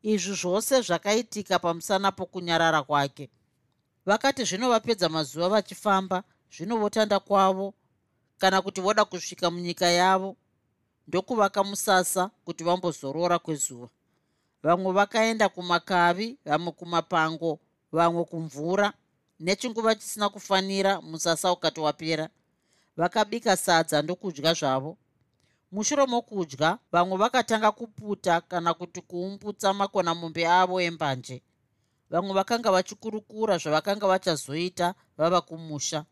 izvi 0.02 0.34
zvose 0.34 0.82
zvakaitika 0.82 1.58
pamusana 1.58 2.12
pokunyarara 2.12 2.82
kwake. 2.82 3.30
Vakati 4.06 4.44
zvino 4.44 4.70
vapedza 4.70 5.08
mazuva 5.08 5.48
vachifamba 5.48 6.22
zvino 6.50 6.76
votanda 6.76 7.20
kwavo 7.20 7.74
kana 8.38 8.62
kuti 8.62 8.80
voda 8.80 9.04
kusvika 9.04 9.50
munyika 9.50 9.86
yavo 9.86 10.36
ndokuvaka 11.08 11.64
musasa 11.64 12.30
kuti 12.44 12.64
vambozorora 12.64 13.38
kwezuva. 13.38 13.88
Vamwe 14.62 14.92
vakaenda 14.92 15.48
kumakavi 15.48 16.38
vamwe 16.44 16.72
kumapango 16.72 17.58
vamwe 17.92 18.24
kumvura. 18.24 18.92
Nechinguva 19.40 19.94
chisina 19.94 20.28
kufanira 20.28 21.00
musasa 21.00 21.52
ukati 21.52 21.80
wapera. 21.80 22.28
Vakabika 22.96 23.56
sadza 23.56 24.02
ndokudya 24.02 24.54
zvavo 24.54 24.96
mushure 25.72 26.06
mokudya 26.06 26.78
vamwe 26.92 27.16
vakatanga 27.16 27.72
kuputa 27.72 28.40
kana 28.40 28.74
kuti 28.74 29.00
kuumbutsa 29.00 29.74
makonamombe 29.74 30.48
avo 30.48 30.80
embanje. 30.80 31.42
Vamwe 32.10 32.32
vakanga 32.34 32.70
vachikurukura 32.72 33.58
zvavakanga 33.58 34.06
vachazoita 34.06 34.94
vava 35.18 35.40
kumusha. 35.40 36.04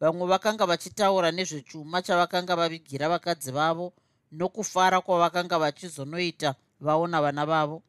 Vamwe 0.00 0.26
vakanga 0.26 0.66
vachitaura 0.66 1.30
nezvechuma 1.30 2.02
chavakanga 2.02 2.56
vavigira 2.56 3.08
vakadzi 3.08 3.50
vavo 3.50 3.92
nokufara 4.32 5.00
kwavakanga 5.00 5.58
vachizonoita 5.58 6.54
vaona 6.80 7.22
vana 7.22 7.46
vavo. 7.46 7.82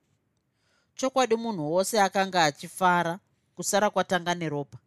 Chokwadi 0.95 1.35
munhu 1.35 1.73
wose 1.73 2.01
akanga 2.01 2.43
achifara 2.43 3.19
kusara 3.55 3.89
kwatanga 3.89 4.35
neropa. 4.35 4.77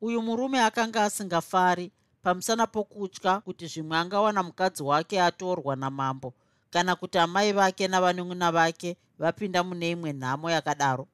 Uyu 0.00 0.22
murume 0.22 0.60
akanga 0.60 1.04
asingafari 1.04 1.92
pamusana 2.22 2.66
pokutya 2.66 3.40
kuti 3.40 3.66
zvimwe 3.66 3.96
angawana 3.96 4.42
mukadzi 4.42 4.82
wake 4.82 5.22
atorwa 5.22 5.76
namambo 5.76 6.34
kana 6.70 6.96
kuti 6.96 7.18
amai 7.18 7.52
vake 7.52 7.88
navanun'una 7.88 8.52
vake 8.52 8.96
vapinda 9.18 9.64
mune 9.64 9.90
imwe 9.90 10.12
nhamo 10.12 10.50
yakadaro. 10.50 11.08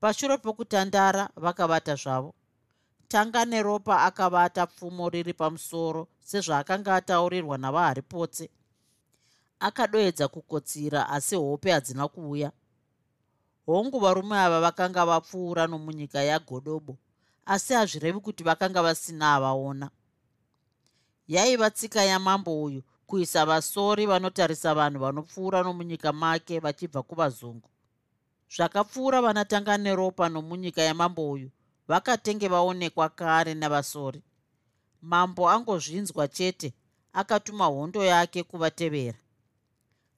Pashure 0.00 0.36
pokutandara 0.38 1.28
vakavata 1.36 1.94
zvavo. 1.94 2.34
Tanga 3.08 3.44
neropa 3.44 4.02
akavata 4.02 4.66
pfumo 4.66 5.08
riri 5.08 5.32
pamusoro 5.32 6.08
sezvaakanga 6.20 6.94
ataurirwa 6.94 7.58
navaharipotse 7.58 8.50
akadoedza 9.60 10.28
kukotsira 10.28 11.08
asi 11.08 11.36
hope 11.36 11.70
hadzina 11.70 12.08
kuuya. 12.08 12.52
Hongu 13.66 13.98
varume 14.00 14.36
ava 14.38 14.60
vakanga 14.60 15.06
vapfuura 15.06 15.66
nomunyika 15.66 16.22
yagodobo 16.22 16.96
asi 17.46 17.74
hazvirevi 17.74 18.20
kuti 18.20 18.44
vakanga 18.44 18.82
vasina 18.82 19.34
avaona 19.34 19.90
yaiva 21.28 21.70
tsika 21.70 22.04
yamambo 22.04 22.62
uyu 22.62 22.82
kuisa 23.06 23.46
vasori 23.46 24.06
vanotarisa 24.06 24.74
vanhu 24.74 25.00
vanopfuura 25.00 25.62
nomunyika 25.62 26.12
make 26.12 26.58
vachibva 26.58 27.02
kuvazungu. 27.02 27.70
Zvakapfuura 28.56 29.22
vanatanga 29.22 29.78
neropa 29.78 30.28
nomunyika 30.28 30.82
yamambo 30.82 31.30
uyu 31.30 31.50
vakatenge 31.88 32.48
vaonekwa 32.48 33.08
kare 33.08 33.54
navasori. 33.54 34.22
Mambo 35.02 35.50
angozvinzwa 35.50 36.28
chete 36.28 36.74
akatuma 37.12 37.66
hondo 37.66 38.04
yake 38.04 38.42
kuvatevera. 38.42 39.18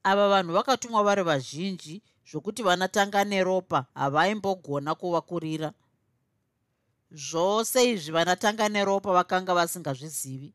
Ava 0.03 0.29
vanhu 0.29 0.53
vakatumwa 0.53 1.03
vari 1.03 1.23
vazhinji 1.23 2.03
zvokuti 2.31 2.63
vanatanga 2.63 3.25
neropa 3.25 3.87
havaimbogona 3.95 4.95
kuvakurira. 4.95 5.73
Zvose 7.11 7.91
izvi 7.91 8.13
vanatanga 8.13 8.69
neropa 8.69 9.13
vakanga 9.13 9.55
vasingazvizivi 9.55 10.55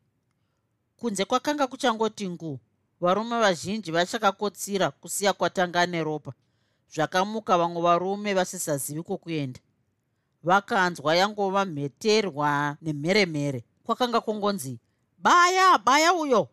kunze 0.96 1.24
kwakanga 1.24 1.66
kuchangoti 1.66 2.28
ngu 2.28 2.60
varume 3.00 3.40
vazhinji 3.40 3.90
vachakakotsira 3.92 4.90
kusiya 4.90 5.32
kwatanga 5.32 5.86
neropa 5.86 6.32
zvakamuka 6.94 7.58
vamwe 7.58 7.82
varume 7.82 8.34
vasisazivi 8.34 9.02
kwokuenda 9.02 9.60
vakanzwa 10.44 11.16
yangova 11.16 11.64
mheterwa 11.64 12.76
nemheremhere. 12.82 13.64
Kwakanga 13.84 14.20
kungonzi 14.20 14.78
baya 15.18 15.78
baya 15.78 16.14
uyo! 16.14 16.48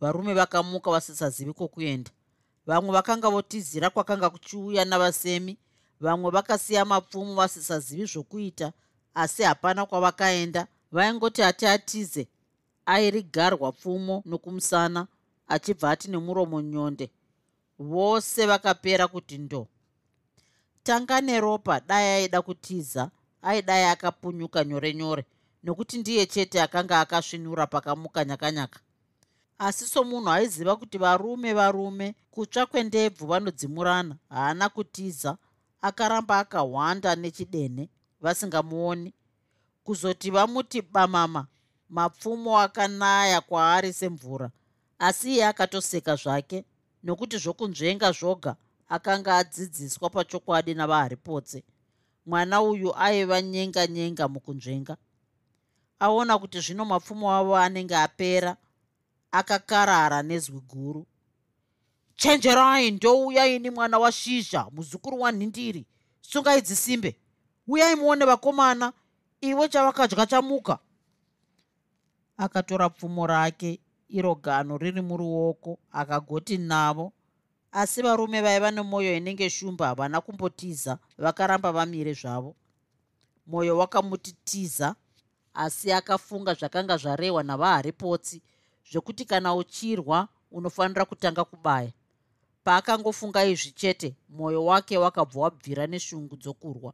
Varume 0.00 0.34
vakamuka 0.34 0.90
vasisazivi 0.90 1.52
kwokuenda 1.52 2.10
vamwe 2.66 2.92
vakanga 2.92 3.30
votizira 3.30 3.90
kwakanga 3.90 4.30
kuchiuya 4.30 4.84
navasemi. 4.84 5.58
Vamwe 6.00 6.30
vakasiya 6.30 6.84
mapfumo 6.84 7.34
vasisazivi 7.34 8.04
zvokuita 8.06 8.72
asi 9.14 9.42
hapana 9.42 9.86
kwavakaenda. 9.86 10.66
Vaingoti 10.92 11.42
ati 11.42 11.66
atize 11.66 12.28
airigarwa 12.92 13.72
pfumo 13.72 14.22
nokumusana 14.26 15.06
achibva 15.48 15.90
ati 15.90 16.10
nemuromo 16.10 16.60
nyonde. 16.60 17.06
Vose 17.78 18.46
vakapera 18.46 19.08
kuti 19.08 19.38
ndo. 19.38 19.68
Tanga 20.82 21.20
neropa 21.20 21.80
dai 21.80 22.04
aida 22.04 22.42
kutiza 22.42 23.10
aidai 23.42 23.84
akapunyuka 23.84 24.64
nyore 24.64 24.94
nyore 24.94 25.24
nokuti 25.64 25.98
ndiye 25.98 26.26
chete 26.26 26.62
akanga 26.62 27.00
akasvinura 27.00 27.66
pakamuka 27.66 28.24
nyakanyaka. 28.24 28.80
Asi 29.58 29.86
somunhu 29.86 30.30
aiziva 30.30 30.76
kuti 30.76 30.98
varume 30.98 31.52
varume 31.54 32.14
kutsva 32.30 32.66
kwendebvu 32.66 33.26
vanodzimurana 33.26 34.16
haana 34.30 34.68
kutiza 34.68 35.36
akaramba 35.82 36.38
akahwanda 36.38 37.16
nechidene 37.16 37.88
vasingamuoni. 38.20 39.14
Kuzoti 39.84 40.30
vamuti 40.30 40.82
bamama 40.82 41.46
mapfumo 41.88 42.60
akanaya 42.60 43.40
kwaari 43.40 43.92
semvura 43.92 44.50
asi 44.98 45.34
iye 45.34 45.46
akatoseka 45.46 46.16
zvake 46.16 46.64
nokuti 47.02 47.38
zvokunzvenga 47.38 48.12
zvoga 48.12 48.56
akanga 48.88 49.36
adzidziswa 49.36 50.10
pachokwadi 50.10 50.74
navaharipotse. 50.74 51.64
Mwana 52.26 52.62
uyu 52.62 52.96
aiva 52.96 53.42
nyenga 53.42 53.86
nyenga 53.86 54.28
mukunzvenga. 54.28 54.96
Aona 56.00 56.38
kuti 56.38 56.60
zvino 56.60 56.84
mapfumo 56.84 57.32
avo 57.32 57.56
anenge 57.56 57.96
apera 57.96 58.56
akakarara 59.32 60.22
nezwi 60.22 60.60
guru. 60.60 61.06
Chenjerai 62.16 62.90
ndouya 62.90 63.46
ini 63.46 63.70
mwana 63.70 63.98
washizha 63.98 64.66
muzukuru 64.70 65.20
wanhindiri 65.20 65.86
sungai 66.20 66.60
dzisimbe. 66.60 67.16
Uyai 67.68 67.94
muone 67.96 68.24
vakomana 68.24 68.92
iwe 69.40 69.68
chavakadya 69.68 70.26
chamuka 70.26 70.78
akatora 72.38 72.88
pfumo 72.88 73.26
rake 73.26 73.80
iro 74.08 74.34
gano 74.34 74.78
riri 74.78 75.00
muruoko 75.00 75.78
akagoti 75.92 76.58
navo. 76.58 77.12
Asi 77.72 78.02
varume 78.02 78.40
vaiva 78.40 78.70
nemwoyo 78.70 79.16
inenge 79.16 79.50
shumba 79.50 79.86
havana 79.86 80.20
kumbotiza 80.20 80.98
vakaramba 81.18 81.72
vamire 81.72 82.12
zvavo. 82.12 82.56
Mwoyo 83.46 83.78
wakamutitiza 83.78 84.94
asi 85.54 85.92
akafunga 85.92 86.54
zvakanga 86.54 86.96
zvarehwa 86.96 87.42
navaharipotsi 87.42 88.42
zvekuti 88.90 89.24
kana 89.24 89.54
uchirwa 89.54 90.28
unofanira 90.50 91.04
kutanga 91.04 91.44
kubaya. 91.44 91.92
Paakangofunga 92.64 93.44
izvi 93.44 93.70
chete 93.70 94.16
mwoyo 94.28 94.64
wake 94.64 94.98
wakabva 94.98 95.40
wabvira 95.40 95.86
neshungu 95.86 96.36
dzokurwa. 96.36 96.92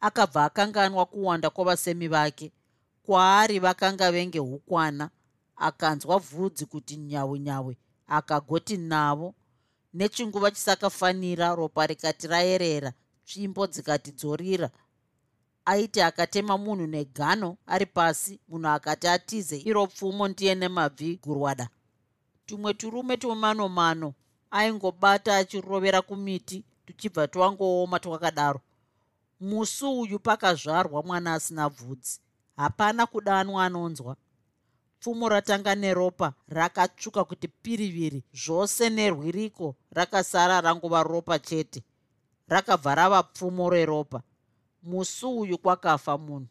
Akabva 0.00 0.44
akanganwa 0.44 1.06
kuwanda 1.06 1.50
kwavasemi 1.50 2.08
vake 2.08 2.52
kwaari 3.06 3.58
vakanga 3.58 4.12
venge 4.12 4.40
ukwana 4.40 5.10
akanzwa 5.56 6.18
vhudzi 6.18 6.66
kuti 6.66 6.96
nyawe 6.96 7.38
nyawe 7.38 7.76
akagoti 8.06 8.76
navo. 8.76 9.34
Nechinguva 9.94 10.50
chisakafanira 10.50 11.54
ropa 11.54 11.86
rikati 11.86 12.26
rayerera 12.26 12.92
tsvimbo 13.26 13.66
dzikati 13.66 14.10
dzorira. 14.12 14.70
Aiti 15.64 16.00
akatema 16.00 16.58
munhu 16.58 16.86
negano 16.86 17.56
ari 17.66 17.86
pasi 17.86 18.40
munhu 18.48 18.68
akati 18.68 19.06
atize 19.08 19.56
iro 19.58 19.86
pfumo 19.86 20.28
ndiye 20.28 20.54
nemabvi 20.54 21.16
gurwada. 21.22 21.68
Tumwe 22.46 22.74
turume 22.74 23.16
twemanomano 23.16 24.14
aingobata 24.50 25.36
achirovera 25.36 26.02
kumiti 26.02 26.64
tuchibva 26.86 27.28
twangooma 27.28 28.00
twakadaro. 28.00 28.60
Musi 29.40 29.84
uyu 29.84 30.18
pakazvarwa 30.18 31.02
mwana 31.02 31.34
asina 31.34 31.70
bvudzi 31.70 32.20
hapana 32.56 33.06
kudanwa 33.06 33.64
anonzwa. 33.64 34.16
Pfumo 35.00 35.28
ratanga 35.28 35.74
neropa 35.74 36.32
rakatsvuka 36.48 37.24
kuti 37.24 37.48
piriviri 37.48 38.24
zvose 38.32 38.90
nerwiriko 38.90 39.76
rakasara 39.90 40.60
rangova 40.60 41.02
ropa 41.02 41.38
chete. 41.38 41.82
Rakabva 42.48 42.94
rava 42.94 43.22
pfumo 43.22 43.70
reropa. 43.70 44.22
Musi 44.82 45.26
uyu 45.26 45.58
kwakafa 45.58 46.18
munhu. 46.18 46.48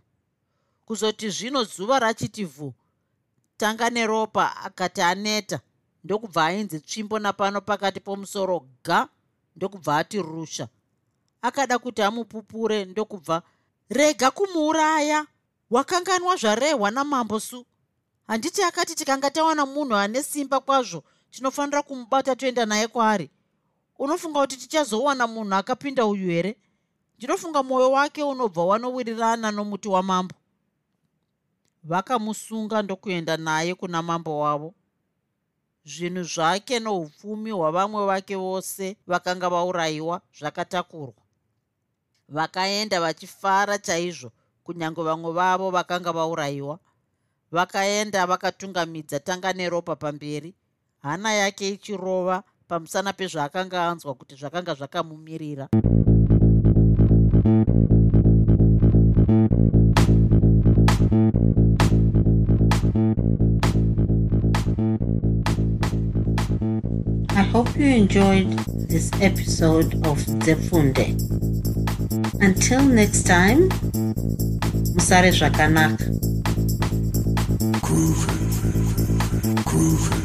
Kuzoti 0.85 1.29
zvino 1.29 1.63
zuva 1.63 1.99
rachiti 1.99 2.45
vhu 2.45 2.73
tanga 3.57 3.89
neropa 3.89 4.55
akati 4.57 5.01
aneta 5.01 5.59
ndokubva 6.03 6.45
ainzi 6.45 6.79
tsvimbo 6.79 7.19
napano 7.19 7.61
pakati 7.61 7.99
pomusoro 7.99 8.67
ga 8.83 9.07
ndokubva 9.55 9.97
ati 9.97 10.21
rusha 10.21 10.67
akada 11.41 11.79
kuti 11.79 12.01
amupupure 12.01 12.85
ndokubva 12.85 13.41
rega 13.89 14.31
kumuuraya 14.31 15.25
wakanganwa 15.73 16.35
zvarehwa 16.35 16.91
namambo 16.91 17.39
su? 17.39 17.65
Handiti 18.27 18.63
akati 18.63 18.95
tikanga 18.95 19.31
tawana 19.31 19.65
munhu 19.65 19.95
ane 19.95 20.23
simba 20.23 20.59
kwazvo 20.59 21.03
tinofanira 21.31 21.81
kumubata 21.81 22.35
toenda 22.35 22.65
naye 22.65 22.87
kwaari? 22.87 23.29
Unofunga 23.99 24.39
kuti 24.39 24.57
tichazowana 24.57 25.27
munhu 25.27 25.55
akapinda 25.55 26.05
uyu 26.05 26.27
here? 26.29 26.57
Ndinofunga 27.17 27.63
mwoyo 27.63 27.91
wake 27.91 28.23
unobva 28.23 28.65
wanowirirana 28.65 29.51
nomuti 29.51 29.87
wamambo. 29.87 30.35
Vakamusunga 31.83 32.81
ndokuenda 32.81 33.37
naye 33.37 33.75
kuna 33.75 34.01
mambo 34.01 34.39
wavo. 34.39 34.73
Zvinhu 35.85 36.23
zvake 36.23 36.79
noupfumi 36.79 37.51
hwavamwe 37.51 38.05
vake 38.05 38.35
vose 38.35 38.97
vakanga 39.07 39.49
vaurayiwa 39.49 40.21
zvakatakurwa. 40.39 41.23
Vakaenda 42.29 43.01
vachifara 43.01 43.77
chaizvo 43.77 44.31
kunyange 44.63 45.01
vamwe 45.03 45.31
vavo 45.31 45.71
vakanga 45.71 46.11
vaurayiwa 46.11 46.79
vakaenda 47.51 48.25
vakatungamidza 48.25 49.19
tanga 49.19 49.53
neropa 49.53 49.95
pamberi 49.95 50.55
hana 50.99 51.33
yake 51.33 51.69
ichirova 51.69 52.43
pamusana 52.67 53.13
pezvaakanga 53.13 53.87
anzwa 53.87 54.13
kuti 54.13 54.35
zvakanga 54.35 54.73
zvakamumirira 54.73 55.69
I 67.35 67.41
hope 67.41 67.75
you 67.77 67.87
enjoyed 67.87 68.51
this 68.89 69.11
episode 69.21 69.93
of 70.05 70.17
Zefunde. 70.45 71.13
Until 72.41 72.83
next 72.83 73.23
time, 73.23 73.69
Musare 74.93 75.31
Zvakanaka. 75.31 76.05
Groovy. 77.81 78.33
Groovy. 79.65 80.22